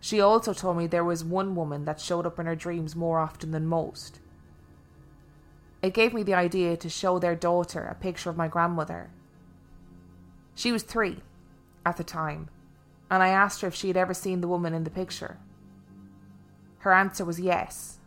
She 0.01 0.21
also 0.21 0.53
told 0.53 0.77
me 0.77 0.87
there 0.87 1.05
was 1.05 1.25
one 1.25 1.55
woman 1.55 1.85
that 1.85 2.01
showed 2.01 2.27
up 2.27 2.39
in 2.39 2.47
her 2.47 2.57
dreams 2.57 2.95
more 2.95 3.19
often 3.19 3.51
than 3.51 3.67
most. 3.67 4.21
It 5.83 5.95
gave 5.95 6.13
me 6.13 6.23
the 6.23 6.35
idea 6.35 6.77
to 6.77 6.89
show 6.89 7.19
their 7.19 7.35
daughter 7.35 7.85
a 7.85 7.95
picture 7.95 8.31
of 8.31 8.37
my 8.37 8.49
grandmother 8.49 9.11
she 10.57 10.73
was 10.73 10.83
three 10.83 11.19
at 11.85 11.99
the 11.99 12.03
time, 12.03 12.49
and 13.11 13.23
I 13.23 13.29
asked 13.29 13.61
her 13.61 13.69
if 13.69 13.75
she 13.75 13.89
had 13.89 13.97
ever 13.97 14.15
seen 14.15 14.41
the 14.41 14.49
woman 14.49 14.75
in 14.75 14.83
the 14.83 14.91
picture. 14.91 15.39
Her 16.79 16.93
answer 16.93 17.25
was 17.25 17.39
yes. 17.39 17.99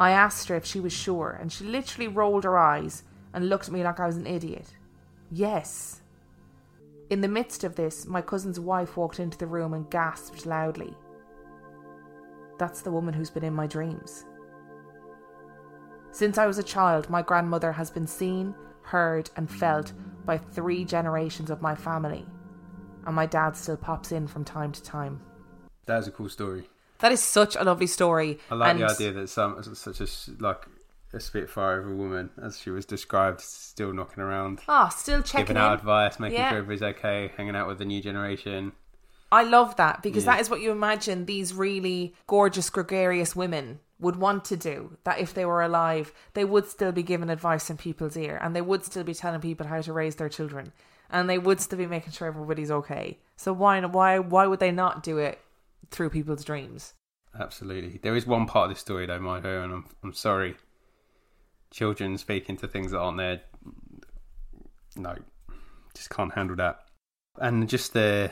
I 0.00 0.10
asked 0.10 0.48
her 0.48 0.56
if 0.56 0.66
she 0.66 0.80
was 0.80 0.92
sure, 0.92 1.38
and 1.40 1.52
she 1.52 1.64
literally 1.64 2.08
rolled 2.08 2.44
her 2.44 2.58
eyes 2.58 3.04
and 3.32 3.48
looked 3.48 3.68
at 3.68 3.72
me 3.72 3.84
like 3.84 4.00
I 4.00 4.06
was 4.06 4.16
an 4.16 4.26
idiot. 4.26 4.66
Yes. 5.30 6.02
In 7.08 7.20
the 7.20 7.28
midst 7.28 7.62
of 7.62 7.76
this, 7.76 8.04
my 8.04 8.20
cousin's 8.20 8.58
wife 8.58 8.96
walked 8.96 9.20
into 9.20 9.38
the 9.38 9.46
room 9.46 9.74
and 9.74 9.88
gasped 9.90 10.44
loudly. 10.44 10.92
That's 12.58 12.82
the 12.82 12.90
woman 12.90 13.14
who's 13.14 13.30
been 13.30 13.44
in 13.44 13.54
my 13.54 13.68
dreams. 13.68 14.24
Since 16.10 16.36
I 16.36 16.46
was 16.46 16.58
a 16.58 16.64
child, 16.64 17.08
my 17.08 17.22
grandmother 17.22 17.70
has 17.70 17.90
been 17.90 18.08
seen, 18.08 18.54
heard, 18.82 19.30
and 19.36 19.48
felt 19.48 19.92
by 20.24 20.38
three 20.38 20.84
generations 20.84 21.50
of 21.50 21.60
my 21.62 21.74
family, 21.74 22.26
and 23.06 23.14
my 23.14 23.26
dad 23.26 23.56
still 23.56 23.76
pops 23.76 24.12
in 24.12 24.26
from 24.26 24.44
time 24.44 24.72
to 24.72 24.82
time. 24.82 25.20
That 25.86 25.98
is 25.98 26.08
a 26.08 26.12
cool 26.12 26.28
story. 26.28 26.68
That 27.00 27.12
is 27.12 27.20
such 27.20 27.56
a 27.56 27.64
lovely 27.64 27.88
story. 27.88 28.38
I 28.50 28.54
like 28.54 28.70
and 28.70 28.80
the 28.80 28.88
idea 28.90 29.12
that 29.12 29.28
some 29.28 29.60
such 29.74 30.00
a 30.00 30.06
like 30.38 30.64
a 31.12 31.20
spitfire 31.20 31.80
of 31.80 31.88
a 31.88 31.94
woman, 31.94 32.30
as 32.40 32.58
she 32.58 32.70
was 32.70 32.86
described, 32.86 33.40
still 33.40 33.92
knocking 33.92 34.22
around, 34.22 34.60
Ah, 34.68 34.88
still 34.88 35.20
checking 35.22 35.46
giving 35.46 35.56
in. 35.56 35.62
out 35.62 35.74
advice, 35.74 36.18
making 36.20 36.38
Yeah. 36.38 36.48
sure 36.50 36.58
everybody's 36.58 36.96
okay, 36.96 37.32
hanging 37.36 37.56
out 37.56 37.66
with 37.66 37.78
the 37.78 37.84
new 37.84 38.00
generation. 38.00 38.72
I 39.30 39.42
love 39.42 39.76
that 39.76 40.02
because 40.02 40.24
Yeah. 40.24 40.32
that 40.32 40.40
is 40.42 40.50
what 40.50 40.60
you 40.60 40.70
imagine 40.70 41.26
these 41.26 41.52
really 41.54 42.14
gorgeous, 42.26 42.70
gregarious 42.70 43.34
women 43.34 43.80
would 44.02 44.16
want 44.16 44.44
to 44.46 44.56
do 44.56 44.98
that 45.04 45.18
if 45.18 45.32
they 45.32 45.44
were 45.44 45.62
alive, 45.62 46.12
they 46.34 46.44
would 46.44 46.66
still 46.66 46.92
be 46.92 47.02
giving 47.02 47.30
advice 47.30 47.70
in 47.70 47.76
people's 47.76 48.16
ear 48.16 48.38
and 48.42 48.54
they 48.54 48.60
would 48.60 48.84
still 48.84 49.04
be 49.04 49.14
telling 49.14 49.40
people 49.40 49.66
how 49.66 49.80
to 49.80 49.92
raise 49.92 50.16
their 50.16 50.28
children 50.28 50.72
and 51.12 51.28
they 51.28 51.38
would 51.38 51.60
still 51.60 51.78
be 51.78 51.86
making 51.86 52.12
sure 52.12 52.26
everybody's 52.26 52.70
okay. 52.70 53.18
So 53.36 53.52
why 53.52 53.80
why 53.84 54.18
why 54.18 54.46
would 54.46 54.60
they 54.60 54.72
not 54.72 55.02
do 55.02 55.18
it 55.18 55.38
through 55.90 56.10
people's 56.10 56.44
dreams? 56.44 56.94
Absolutely. 57.38 57.98
There 58.02 58.16
is 58.16 58.26
one 58.26 58.46
part 58.46 58.70
of 58.70 58.76
this 58.76 58.80
story 58.80 59.06
though, 59.06 59.20
my 59.20 59.38
and 59.38 59.72
I'm 59.72 59.86
I'm 60.02 60.12
sorry. 60.14 60.56
Children 61.70 62.18
speaking 62.18 62.56
to 62.58 62.68
things 62.68 62.90
that 62.90 62.98
aren't 62.98 63.18
there. 63.18 63.40
No, 64.96 65.16
just 65.94 66.10
can't 66.10 66.34
handle 66.34 66.56
that. 66.56 66.80
And 67.38 67.68
just 67.68 67.92
the 67.94 68.30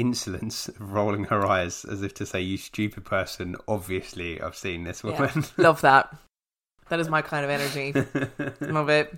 insolence 0.00 0.68
of 0.68 0.80
rolling 0.92 1.24
her 1.24 1.46
eyes 1.46 1.84
as 1.84 2.02
if 2.02 2.14
to 2.14 2.26
say, 2.26 2.40
"You 2.40 2.56
stupid 2.56 3.04
person." 3.04 3.56
Obviously, 3.68 4.40
I've 4.40 4.56
seen 4.56 4.84
this 4.84 5.04
woman. 5.04 5.30
Yeah. 5.34 5.42
Love 5.56 5.80
that. 5.82 6.16
That 6.88 7.00
is 7.00 7.08
my 7.08 7.22
kind 7.22 7.44
of 7.44 7.50
energy. 7.50 7.92
Love 8.72 8.88
it. 8.88 9.14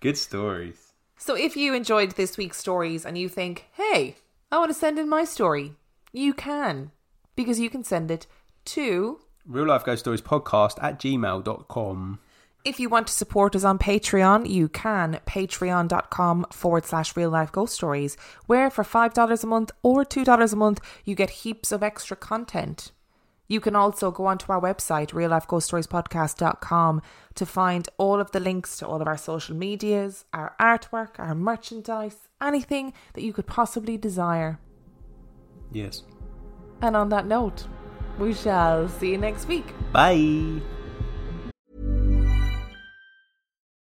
Good 0.00 0.16
stories. 0.16 0.92
So, 1.16 1.34
if 1.34 1.56
you 1.56 1.74
enjoyed 1.74 2.12
this 2.12 2.36
week's 2.36 2.58
stories 2.58 3.04
and 3.04 3.18
you 3.18 3.28
think, 3.28 3.66
"Hey, 3.72 4.16
I 4.52 4.58
want 4.58 4.70
to 4.70 4.74
send 4.74 4.98
in 4.98 5.08
my 5.08 5.24
story," 5.24 5.74
you 6.12 6.34
can, 6.34 6.92
because 7.34 7.58
you 7.58 7.70
can 7.70 7.82
send 7.82 8.10
it 8.10 8.26
to 8.66 9.18
real 9.46 9.66
life 9.66 9.84
ghost 9.84 10.00
stories 10.00 10.20
podcast 10.20 10.82
at 10.82 11.00
gmail.com. 11.00 12.20
If 12.64 12.80
you 12.80 12.88
want 12.88 13.06
to 13.06 13.12
support 13.12 13.54
us 13.54 13.64
on 13.64 13.78
Patreon, 13.78 14.48
you 14.48 14.68
can. 14.68 15.20
Patreon.com 15.26 16.46
forward 16.50 16.84
slash 16.84 17.16
real 17.16 17.30
life 17.30 17.52
ghost 17.52 17.74
stories, 17.74 18.16
where 18.46 18.68
for 18.68 18.84
$5 18.84 19.42
a 19.42 19.46
month 19.46 19.70
or 19.82 20.04
$2 20.04 20.52
a 20.52 20.56
month, 20.56 20.80
you 21.04 21.14
get 21.14 21.30
heaps 21.30 21.72
of 21.72 21.82
extra 21.82 22.16
content. 22.16 22.92
You 23.46 23.60
can 23.60 23.74
also 23.74 24.10
go 24.10 24.26
onto 24.26 24.52
our 24.52 24.60
website, 24.60 25.12
reallifeghoststoriespodcast.com, 25.12 27.02
to 27.34 27.46
find 27.46 27.88
all 27.96 28.20
of 28.20 28.32
the 28.32 28.40
links 28.40 28.76
to 28.78 28.86
all 28.86 29.00
of 29.00 29.08
our 29.08 29.16
social 29.16 29.56
medias, 29.56 30.26
our 30.34 30.54
artwork, 30.60 31.18
our 31.18 31.34
merchandise, 31.34 32.28
anything 32.42 32.92
that 33.14 33.22
you 33.22 33.32
could 33.32 33.46
possibly 33.46 33.96
desire. 33.96 34.58
Yes. 35.72 36.02
And 36.82 36.94
on 36.94 37.08
that 37.08 37.26
note, 37.26 37.66
we 38.18 38.34
shall 38.34 38.88
see 38.88 39.12
you 39.12 39.18
next 39.18 39.48
week. 39.48 39.66
Bye. 39.92 40.60